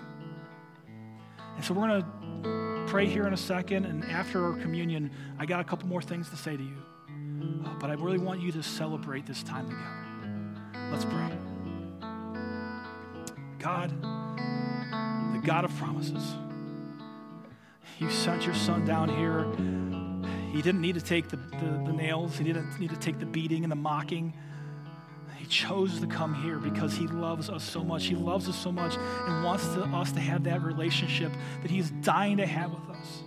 And 1.56 1.62
so 1.62 1.74
we're 1.74 1.88
going 1.88 2.02
to 2.02 2.84
pray 2.86 3.04
here 3.04 3.26
in 3.26 3.34
a 3.34 3.36
second. 3.36 3.84
And 3.84 4.02
after 4.04 4.42
our 4.42 4.58
communion, 4.58 5.10
I 5.38 5.44
got 5.44 5.60
a 5.60 5.64
couple 5.64 5.88
more 5.88 6.00
things 6.00 6.30
to 6.30 6.36
say 6.36 6.56
to 6.56 6.62
you. 6.62 6.78
Uh, 7.66 7.74
but 7.78 7.90
I 7.90 7.94
really 7.94 8.18
want 8.18 8.40
you 8.40 8.50
to 8.52 8.62
celebrate 8.62 9.26
this 9.26 9.42
time 9.42 9.68
together. 9.68 10.90
Let's 10.90 11.04
pray. 11.04 11.36
God, 13.58 13.90
the 15.34 15.46
God 15.46 15.66
of 15.66 15.76
promises, 15.76 16.34
you 17.98 18.10
sent 18.10 18.44
your 18.44 18.54
son 18.54 18.84
down 18.84 19.08
here. 19.08 19.46
He 20.52 20.62
didn't 20.62 20.80
need 20.80 20.94
to 20.94 21.00
take 21.00 21.28
the, 21.28 21.36
the, 21.36 21.82
the 21.86 21.92
nails, 21.92 22.38
he 22.38 22.44
didn't 22.44 22.78
need 22.78 22.90
to 22.90 22.96
take 22.96 23.18
the 23.18 23.26
beating 23.26 23.64
and 23.64 23.70
the 23.70 23.76
mocking. 23.76 24.34
He 25.36 25.44
chose 25.46 26.00
to 26.00 26.06
come 26.06 26.34
here 26.34 26.58
because 26.58 26.96
he 26.96 27.06
loves 27.06 27.48
us 27.48 27.62
so 27.62 27.84
much. 27.84 28.06
He 28.06 28.16
loves 28.16 28.48
us 28.48 28.56
so 28.56 28.72
much 28.72 28.96
and 28.96 29.44
wants 29.44 29.66
to, 29.74 29.82
us 29.82 30.10
to 30.12 30.20
have 30.20 30.44
that 30.44 30.62
relationship 30.62 31.30
that 31.62 31.70
he's 31.70 31.90
dying 31.90 32.38
to 32.38 32.46
have 32.46 32.72
with 32.72 32.96
us. 32.96 33.22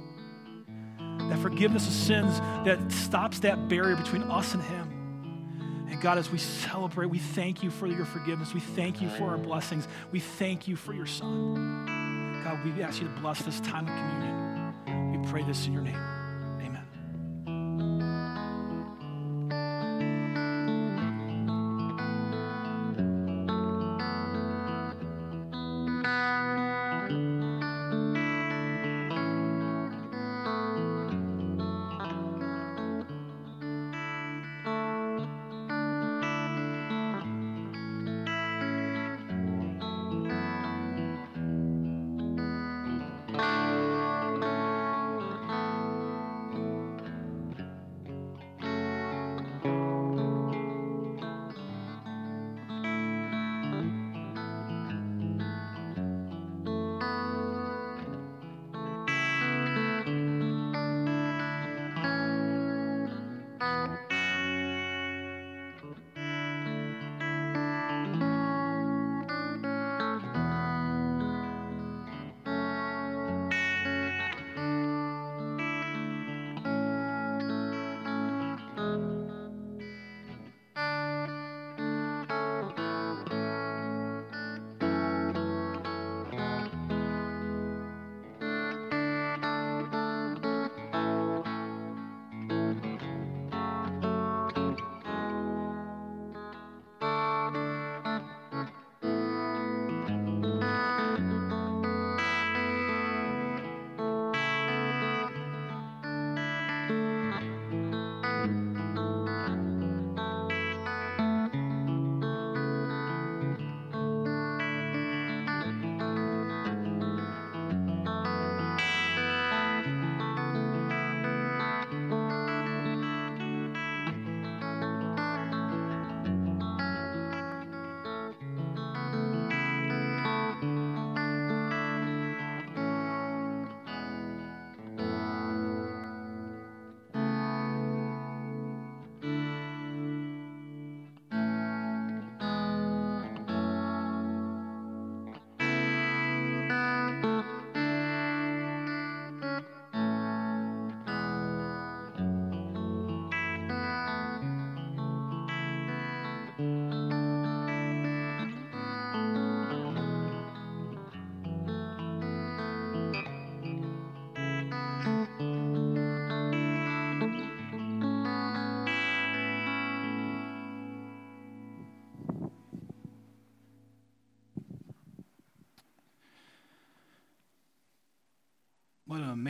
That 1.29 1.39
forgiveness 1.39 1.87
of 1.87 1.93
sins 1.93 2.39
that 2.65 2.91
stops 2.91 3.39
that 3.39 3.69
barrier 3.69 3.95
between 3.95 4.23
us 4.23 4.53
and 4.53 4.63
him. 4.63 5.87
And 5.89 6.01
God, 6.01 6.17
as 6.17 6.29
we 6.29 6.39
celebrate, 6.39 7.07
we 7.07 7.19
thank 7.19 7.63
you 7.63 7.69
for 7.69 7.87
your 7.87 8.05
forgiveness. 8.05 8.53
We 8.53 8.59
thank 8.59 9.01
you 9.01 9.09
for 9.09 9.29
our 9.29 9.37
blessings. 9.37 9.87
We 10.11 10.19
thank 10.19 10.67
you 10.67 10.75
for 10.75 10.93
your 10.93 11.05
son. 11.05 12.41
God, 12.43 12.63
we 12.65 12.81
ask 12.81 13.01
you 13.01 13.07
to 13.07 13.21
bless 13.21 13.43
this 13.43 13.59
time 13.61 13.87
of 13.87 13.95
communion. 13.95 14.48
Pray 15.29 15.43
this 15.43 15.67
in 15.67 15.73
your 15.73 15.83
name. 15.83 16.18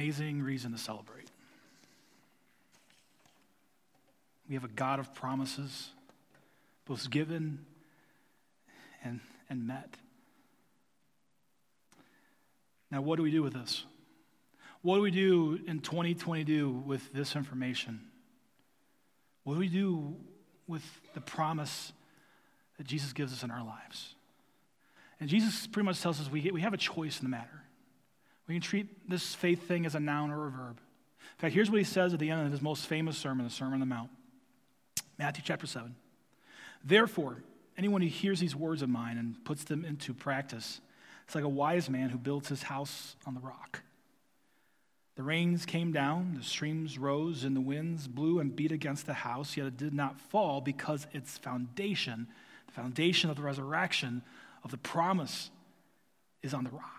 Amazing 0.09 0.41
reason 0.41 0.71
to 0.71 0.77
celebrate. 0.79 1.29
We 4.47 4.55
have 4.55 4.63
a 4.63 4.69
God 4.69 4.99
of 4.99 5.13
promises, 5.13 5.89
both 6.85 7.11
given 7.11 7.63
and, 9.03 9.19
and 9.51 9.67
met. 9.67 9.93
Now, 12.89 13.03
what 13.03 13.17
do 13.17 13.23
we 13.23 13.29
do 13.29 13.43
with 13.43 13.53
this? 13.53 13.85
What 14.81 14.95
do 14.95 15.01
we 15.01 15.11
do 15.11 15.59
in 15.67 15.79
2022 15.79 16.71
with 16.87 17.13
this 17.13 17.35
information? 17.35 18.01
What 19.43 19.53
do 19.53 19.59
we 19.59 19.69
do 19.69 20.15
with 20.65 20.83
the 21.13 21.21
promise 21.21 21.93
that 22.79 22.87
Jesus 22.87 23.13
gives 23.13 23.31
us 23.31 23.43
in 23.43 23.51
our 23.51 23.63
lives? 23.63 24.15
And 25.19 25.29
Jesus 25.29 25.67
pretty 25.67 25.85
much 25.85 26.01
tells 26.01 26.19
us 26.19 26.31
we, 26.31 26.49
we 26.51 26.61
have 26.61 26.73
a 26.73 26.77
choice 26.77 27.19
in 27.19 27.25
the 27.25 27.29
matter. 27.29 27.61
We 28.49 28.55
can 28.55 28.61
treat 28.63 29.07
this 29.07 29.35
faith 29.35 29.67
thing 29.67 29.85
as 29.85 29.93
a 29.93 29.99
noun 29.99 30.31
or 30.31 30.47
a 30.47 30.49
verb. 30.49 30.79
In 30.79 31.37
fact, 31.37 31.53
here's 31.53 31.69
what 31.69 31.77
he 31.77 31.83
says 31.83 32.15
at 32.15 32.19
the 32.19 32.31
end 32.31 32.47
of 32.47 32.51
his 32.51 32.63
most 32.63 32.87
famous 32.87 33.15
sermon, 33.15 33.45
the 33.45 33.51
Sermon 33.51 33.75
on 33.75 33.79
the 33.79 33.85
Mount 33.85 34.09
Matthew 35.19 35.43
chapter 35.45 35.67
7. 35.67 35.95
Therefore, 36.83 37.43
anyone 37.77 38.01
who 38.01 38.07
hears 38.07 38.39
these 38.39 38.55
words 38.55 38.81
of 38.81 38.89
mine 38.89 39.19
and 39.19 39.45
puts 39.45 39.65
them 39.65 39.85
into 39.85 40.15
practice, 40.15 40.81
it's 41.25 41.35
like 41.35 41.43
a 41.43 41.49
wise 41.49 41.91
man 41.91 42.09
who 42.09 42.17
builds 42.17 42.49
his 42.49 42.63
house 42.63 43.15
on 43.27 43.35
the 43.35 43.39
rock. 43.39 43.83
The 45.15 45.21
rains 45.23 45.67
came 45.67 45.91
down, 45.91 46.33
the 46.35 46.43
streams 46.43 46.97
rose, 46.97 47.43
and 47.43 47.55
the 47.55 47.61
winds 47.61 48.07
blew 48.07 48.39
and 48.39 48.55
beat 48.55 48.71
against 48.71 49.05
the 49.05 49.13
house, 49.13 49.57
yet 49.57 49.67
it 49.67 49.77
did 49.77 49.93
not 49.93 50.19
fall 50.19 50.59
because 50.59 51.05
its 51.13 51.37
foundation, 51.37 52.27
the 52.65 52.71
foundation 52.71 53.29
of 53.29 53.35
the 53.35 53.43
resurrection, 53.43 54.23
of 54.63 54.71
the 54.71 54.77
promise, 54.77 55.51
is 56.41 56.55
on 56.55 56.63
the 56.63 56.71
rock. 56.71 56.98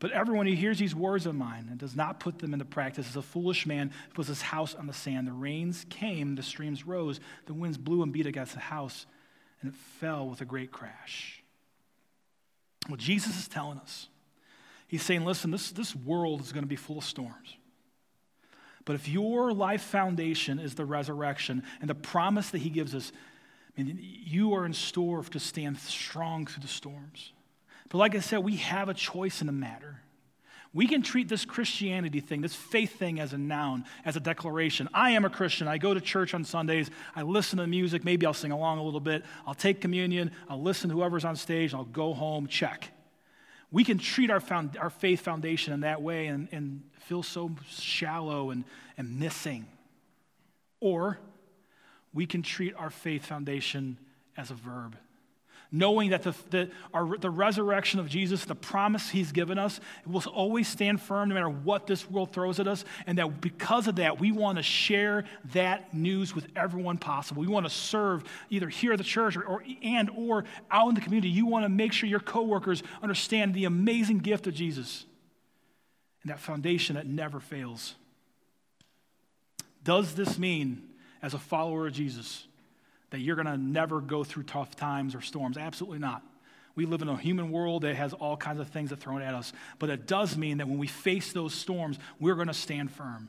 But 0.00 0.12
everyone 0.12 0.46
who 0.46 0.54
hears 0.54 0.78
these 0.78 0.94
words 0.94 1.26
of 1.26 1.34
mine 1.34 1.68
and 1.70 1.78
does 1.78 1.94
not 1.94 2.20
put 2.20 2.38
them 2.38 2.54
into 2.54 2.64
practice 2.64 3.08
is 3.08 3.16
a 3.16 3.22
foolish 3.22 3.66
man 3.66 3.90
who 4.08 4.14
puts 4.14 4.28
his 4.28 4.40
house 4.40 4.74
on 4.74 4.86
the 4.86 4.94
sand. 4.94 5.28
The 5.28 5.32
rains 5.32 5.84
came, 5.90 6.34
the 6.34 6.42
streams 6.42 6.86
rose, 6.86 7.20
the 7.44 7.52
winds 7.52 7.76
blew 7.76 8.02
and 8.02 8.10
beat 8.10 8.26
against 8.26 8.54
the 8.54 8.60
house, 8.60 9.04
and 9.60 9.70
it 9.70 9.76
fell 10.00 10.26
with 10.26 10.40
a 10.40 10.46
great 10.46 10.72
crash. 10.72 11.42
What 12.88 12.98
Jesus 12.98 13.38
is 13.38 13.46
telling 13.46 13.78
us, 13.78 14.08
he's 14.88 15.02
saying, 15.02 15.26
listen, 15.26 15.50
this, 15.50 15.70
this 15.70 15.94
world 15.94 16.40
is 16.40 16.52
going 16.52 16.64
to 16.64 16.68
be 16.68 16.76
full 16.76 16.98
of 16.98 17.04
storms. 17.04 17.56
But 18.86 18.94
if 18.94 19.06
your 19.06 19.52
life 19.52 19.82
foundation 19.82 20.58
is 20.58 20.74
the 20.74 20.86
resurrection 20.86 21.62
and 21.82 21.90
the 21.90 21.94
promise 21.94 22.48
that 22.50 22.58
he 22.62 22.70
gives 22.70 22.94
us, 22.94 23.12
I 23.76 23.82
mean, 23.82 23.98
you 24.00 24.54
are 24.54 24.64
in 24.64 24.72
store 24.72 25.22
to 25.22 25.38
stand 25.38 25.78
strong 25.78 26.46
through 26.46 26.62
the 26.62 26.68
storms. 26.68 27.34
But 27.90 27.98
like 27.98 28.14
I 28.14 28.20
said, 28.20 28.38
we 28.38 28.56
have 28.56 28.88
a 28.88 28.94
choice 28.94 29.40
in 29.42 29.46
the 29.46 29.52
matter. 29.52 30.00
We 30.72 30.86
can 30.86 31.02
treat 31.02 31.28
this 31.28 31.44
Christianity 31.44 32.20
thing, 32.20 32.42
this 32.42 32.54
faith 32.54 32.96
thing, 32.96 33.18
as 33.18 33.32
a 33.32 33.38
noun, 33.38 33.84
as 34.04 34.14
a 34.14 34.20
declaration. 34.20 34.88
I 34.94 35.10
am 35.10 35.24
a 35.24 35.30
Christian. 35.30 35.66
I 35.66 35.78
go 35.78 35.92
to 35.92 36.00
church 36.00 36.32
on 36.32 36.44
Sundays. 36.44 36.88
I 37.16 37.22
listen 37.22 37.58
to 37.58 37.66
music. 37.66 38.04
Maybe 38.04 38.24
I'll 38.24 38.32
sing 38.32 38.52
along 38.52 38.78
a 38.78 38.84
little 38.84 39.00
bit. 39.00 39.24
I'll 39.44 39.54
take 39.54 39.80
communion. 39.80 40.30
I'll 40.48 40.62
listen 40.62 40.88
to 40.90 40.96
whoever's 40.96 41.24
on 41.24 41.34
stage. 41.34 41.74
I'll 41.74 41.84
go 41.84 42.14
home, 42.14 42.46
check. 42.46 42.92
We 43.72 43.82
can 43.82 43.98
treat 43.98 44.30
our, 44.30 44.38
found, 44.38 44.76
our 44.76 44.90
faith 44.90 45.22
foundation 45.22 45.72
in 45.72 45.80
that 45.80 46.00
way 46.02 46.28
and, 46.28 46.48
and 46.52 46.84
feel 47.00 47.24
so 47.24 47.50
shallow 47.68 48.50
and, 48.50 48.64
and 48.96 49.18
missing. 49.18 49.66
Or 50.78 51.18
we 52.14 52.26
can 52.26 52.42
treat 52.42 52.76
our 52.76 52.90
faith 52.90 53.26
foundation 53.26 53.98
as 54.36 54.52
a 54.52 54.54
verb 54.54 54.96
knowing 55.72 56.10
that 56.10 56.22
the, 56.22 56.34
the, 56.50 56.70
our, 56.92 57.16
the 57.16 57.30
resurrection 57.30 58.00
of 58.00 58.08
Jesus, 58.08 58.44
the 58.44 58.54
promise 58.54 59.08
he's 59.08 59.32
given 59.32 59.58
us, 59.58 59.80
will 60.06 60.22
always 60.32 60.66
stand 60.66 61.00
firm 61.00 61.28
no 61.28 61.34
matter 61.34 61.48
what 61.48 61.86
this 61.86 62.10
world 62.10 62.32
throws 62.32 62.58
at 62.58 62.66
us. 62.66 62.84
And 63.06 63.18
that 63.18 63.40
because 63.40 63.86
of 63.86 63.96
that, 63.96 64.18
we 64.18 64.32
want 64.32 64.58
to 64.58 64.62
share 64.62 65.24
that 65.52 65.94
news 65.94 66.34
with 66.34 66.46
everyone 66.56 66.98
possible. 66.98 67.40
We 67.40 67.48
want 67.48 67.66
to 67.66 67.70
serve 67.70 68.24
either 68.50 68.68
here 68.68 68.92
at 68.92 68.98
the 68.98 69.04
church 69.04 69.36
or, 69.36 69.44
or, 69.44 69.64
and 69.82 70.10
or 70.10 70.44
out 70.70 70.88
in 70.88 70.94
the 70.94 71.00
community. 71.00 71.28
You 71.28 71.46
want 71.46 71.64
to 71.64 71.68
make 71.68 71.92
sure 71.92 72.08
your 72.08 72.20
coworkers 72.20 72.82
understand 73.02 73.54
the 73.54 73.64
amazing 73.64 74.18
gift 74.18 74.46
of 74.46 74.54
Jesus 74.54 75.06
and 76.22 76.30
that 76.30 76.40
foundation 76.40 76.96
that 76.96 77.06
never 77.06 77.40
fails. 77.40 77.94
Does 79.82 80.14
this 80.14 80.38
mean, 80.38 80.82
as 81.22 81.32
a 81.32 81.38
follower 81.38 81.86
of 81.86 81.92
Jesus, 81.92 82.46
that 83.10 83.20
you're 83.20 83.36
going 83.36 83.46
to 83.46 83.58
never 83.58 84.00
go 84.00 84.24
through 84.24 84.44
tough 84.44 84.76
times 84.76 85.14
or 85.14 85.20
storms. 85.20 85.56
Absolutely 85.56 85.98
not. 85.98 86.22
We 86.74 86.86
live 86.86 87.02
in 87.02 87.08
a 87.08 87.16
human 87.16 87.50
world 87.50 87.82
that 87.82 87.96
has 87.96 88.12
all 88.12 88.36
kinds 88.36 88.60
of 88.60 88.68
things 88.68 88.90
that 88.90 88.98
are 88.98 89.02
thrown 89.02 89.22
at 89.22 89.34
us. 89.34 89.52
But 89.78 89.90
it 89.90 90.06
does 90.06 90.36
mean 90.36 90.58
that 90.58 90.68
when 90.68 90.78
we 90.78 90.86
face 90.86 91.32
those 91.32 91.52
storms, 91.52 91.98
we're 92.18 92.36
going 92.36 92.48
to 92.48 92.54
stand 92.54 92.92
firm. 92.92 93.28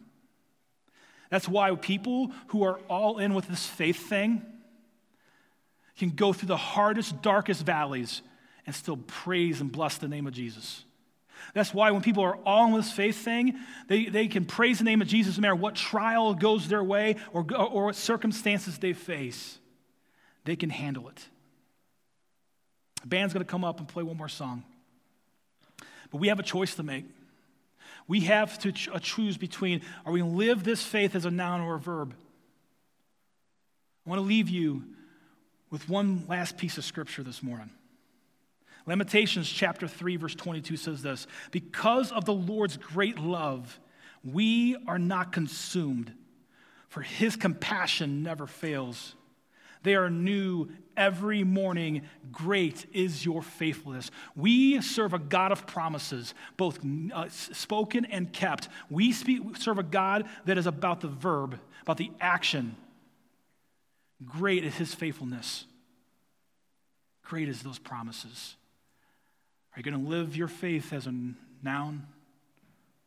That's 1.30 1.48
why 1.48 1.74
people 1.76 2.32
who 2.48 2.63
are 2.63 2.80
all 2.89 3.17
in 3.17 3.34
with 3.34 3.48
this 3.48 3.65
faith 3.65 4.08
thing 4.08 4.46
can 5.98 6.12
go 6.12 6.34
through 6.34 6.48
the 6.48 6.58
hardest, 6.58 7.22
darkest 7.22 7.65
valleys 7.65 8.22
and 8.65 8.76
still 8.76 8.98
praise 8.98 9.62
and 9.62 9.72
bless 9.72 9.98
the 9.98 10.08
name 10.08 10.28
of 10.28 10.34
Jesus. 10.34 10.84
That's 11.56 11.74
why 11.74 11.89
when 11.91 12.02
people 12.02 12.24
are 12.24 12.36
all 12.46 12.67
in 12.67 12.74
this 12.74 12.91
faith 12.91 13.17
thing, 13.17 13.58
they, 13.88 14.06
they 14.06 14.28
can 14.28 14.46
praise 14.46 14.78
the 14.78 14.84
name 14.84 15.02
of 15.02 15.08
Jesus 15.08 15.38
no 15.38 15.41
matter 15.41 15.56
what 15.56 15.76
trial 15.76 16.36
goes 16.36 16.67
their 16.67 16.84
way 16.84 17.15
or, 17.34 17.46
or 17.56 17.86
what 17.86 17.96
circumstances 17.96 18.78
they 18.78 18.94
face 18.94 19.58
they 20.45 20.56
can 20.56 20.69
handle 20.69 21.10
it. 21.10 21.25
The 23.01 23.08
band's 23.08 23.34
going 23.34 23.45
to 23.45 23.49
come 23.49 23.63
up 23.63 23.80
and 23.80 23.88
play 23.88 24.04
one 24.04 24.17
more 24.17 24.30
song. 24.30 24.63
But 26.12 26.19
we 26.19 26.27
have 26.27 26.39
a 26.39 26.43
choice 26.43 26.75
to 26.75 26.84
make. 26.84 27.06
We 28.08 28.21
have 28.21 28.60
to 28.60 28.71
ch- 28.71 28.89
uh, 28.89 28.99
choose 28.99 29.38
between 29.38 29.82
are 30.06 30.12
we 30.12 30.19
going 30.19 30.32
to 30.32 30.38
live 30.38 30.63
this 30.63 30.84
faith 30.84 31.15
as 31.15 31.25
a 31.25 31.32
noun 31.32 31.62
or 31.62 31.75
a 31.75 31.80
verb? 31.80 32.13
I 34.06 34.10
want 34.10 34.19
to 34.19 34.27
leave 34.27 34.49
you 34.49 34.84
with 35.69 35.88
one 35.88 36.25
last 36.27 36.58
piece 36.58 36.77
of 36.77 36.84
scripture 36.84 37.23
this 37.23 37.41
morning. 37.41 37.69
Lamentations 38.86 39.49
chapter 39.49 39.88
3, 39.88 40.15
verse 40.17 40.36
22 40.36 40.75
says 40.75 41.01
this 41.01 41.27
Because 41.51 42.12
of 42.12 42.25
the 42.25 42.34
Lord's 42.34 42.77
great 42.77 43.19
love, 43.19 43.80
we 44.23 44.75
are 44.88 44.99
not 44.99 45.32
consumed, 45.32 46.12
for 46.89 47.01
his 47.01 47.36
compassion 47.36 48.23
never 48.23 48.47
fails. 48.47 49.15
They 49.84 49.96
are 49.96 50.10
new 50.10 50.70
every 50.96 51.44
morning. 51.44 52.04
Great 52.32 52.86
is 52.94 53.26
your 53.26 53.41
faithfulness. 53.41 54.12
We 54.36 54.82
serve 54.82 55.13
a 55.13 55.20
God 55.20 55.52
of 55.52 55.65
promises, 55.65 56.34
both 56.58 56.80
uh, 57.13 57.30
spoken 57.30 58.06
and 58.06 58.32
kept. 58.32 58.70
We 58.89 59.12
speak, 59.12 59.58
serve 59.58 59.80
a 59.80 59.84
God 59.84 60.28
that 60.46 60.58
is 60.58 60.67
about 60.67 61.02
the 61.02 61.08
verb, 61.08 61.60
about 61.82 61.98
the 61.98 62.12
action. 62.20 62.76
Great 64.26 64.63
is 64.63 64.76
his 64.76 64.94
faithfulness. 64.94 65.65
Great 67.24 67.50
is 67.50 67.63
those 67.63 67.80
promises. 67.80 68.56
Are 69.74 69.80
you 69.80 69.84
going 69.84 70.04
to 70.04 70.10
live 70.10 70.36
your 70.36 70.50
faith 70.50 70.91
as 70.94 71.08
a 71.08 71.13
noun 71.63 72.06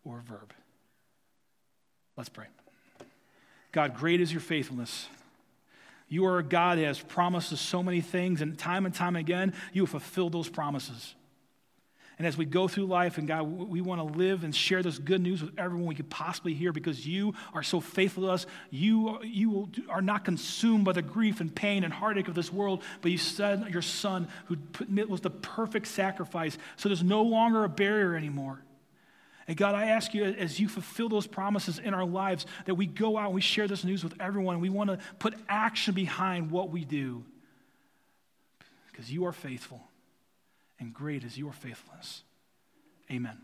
or 0.03 0.19
a 0.19 0.23
verb? 0.23 0.53
Let's 2.17 2.31
pray. 2.31 2.47
God, 3.71 3.97
great 3.97 4.21
is 4.21 4.33
your 4.33 4.41
faithfulness. 4.41 5.09
You 6.09 6.27
are 6.27 6.39
a 6.39 6.45
God 6.45 6.79
that 6.79 6.85
has 6.85 7.01
promised 7.01 7.53
us 7.53 7.61
so 7.61 7.83
many 7.83 8.01
things, 8.01 8.41
and 8.41 8.59
time 8.59 8.87
and 8.87 8.95
time 8.95 9.17
again, 9.17 9.55
you 9.73 9.83
have 9.83 9.91
fulfilled 9.91 10.33
those 10.33 10.49
promises. 10.49 11.15
And 12.17 12.29
as 12.29 12.37
we 12.37 12.45
go 12.45 12.69
through 12.69 12.87
life, 12.87 13.19
and 13.19 13.27
God, 13.27 13.43
we 13.43 13.81
want 13.81 14.01
to 14.01 14.17
live 14.17 14.45
and 14.45 14.55
share 14.55 14.85
this 14.85 14.99
good 14.99 15.21
news 15.21 15.43
with 15.43 15.59
everyone 15.59 15.87
we 15.87 15.97
could 15.97 16.11
possibly 16.11 16.55
hear 16.55 16.73
because 16.73 17.05
you 17.05 17.35
are 17.53 17.65
so 17.65 17.81
faithful 17.81 18.23
to 18.25 18.31
us. 18.31 18.47
You, 18.71 19.21
you 19.25 19.69
are 19.89 20.03
not 20.03 20.25
consumed 20.25 20.85
by 20.85 20.93
the 20.93 21.03
grief 21.03 21.41
and 21.41 21.53
pain 21.53 21.83
and 21.83 21.93
heartache 21.93 22.29
of 22.29 22.37
this 22.37 22.53
world, 22.53 22.83
but 23.01 23.11
you 23.11 23.19
sent 23.19 23.69
your 23.71 23.83
son 23.83 24.29
who 24.47 24.57
was 25.09 25.23
the 25.23 25.31
perfect 25.31 25.89
sacrifice. 25.89 26.57
So 26.77 26.89
there's 26.89 27.03
no 27.03 27.23
longer 27.23 27.65
a 27.65 27.69
barrier 27.69 28.15
anymore. 28.15 28.61
And 29.47 29.57
God, 29.57 29.75
I 29.75 29.87
ask 29.87 30.15
you 30.15 30.25
as 30.25 30.59
you 30.59 30.69
fulfill 30.69 31.09
those 31.09 31.27
promises 31.27 31.79
in 31.79 31.93
our 31.93 32.05
lives 32.05 32.47
that 32.65 32.75
we 32.75 32.87
go 32.87 33.19
out 33.19 33.27
and 33.27 33.35
we 33.35 33.41
share 33.41 33.69
this 33.69 33.85
news 33.85 34.03
with 34.03 34.15
everyone. 34.21 34.61
We 34.61 34.71
want 34.71 34.91
to 34.91 34.99
put 35.19 35.35
action 35.49 35.95
behind 35.95 36.51
what 36.51 36.71
we 36.71 36.85
do 36.85 37.25
because 38.91 39.13
you 39.13 39.27
are 39.27 39.33
faithful 39.33 39.83
and 40.81 40.95
great 40.95 41.25
is 41.25 41.37
your 41.37 41.53
faithfulness. 41.53 42.23
Amen. 43.11 43.39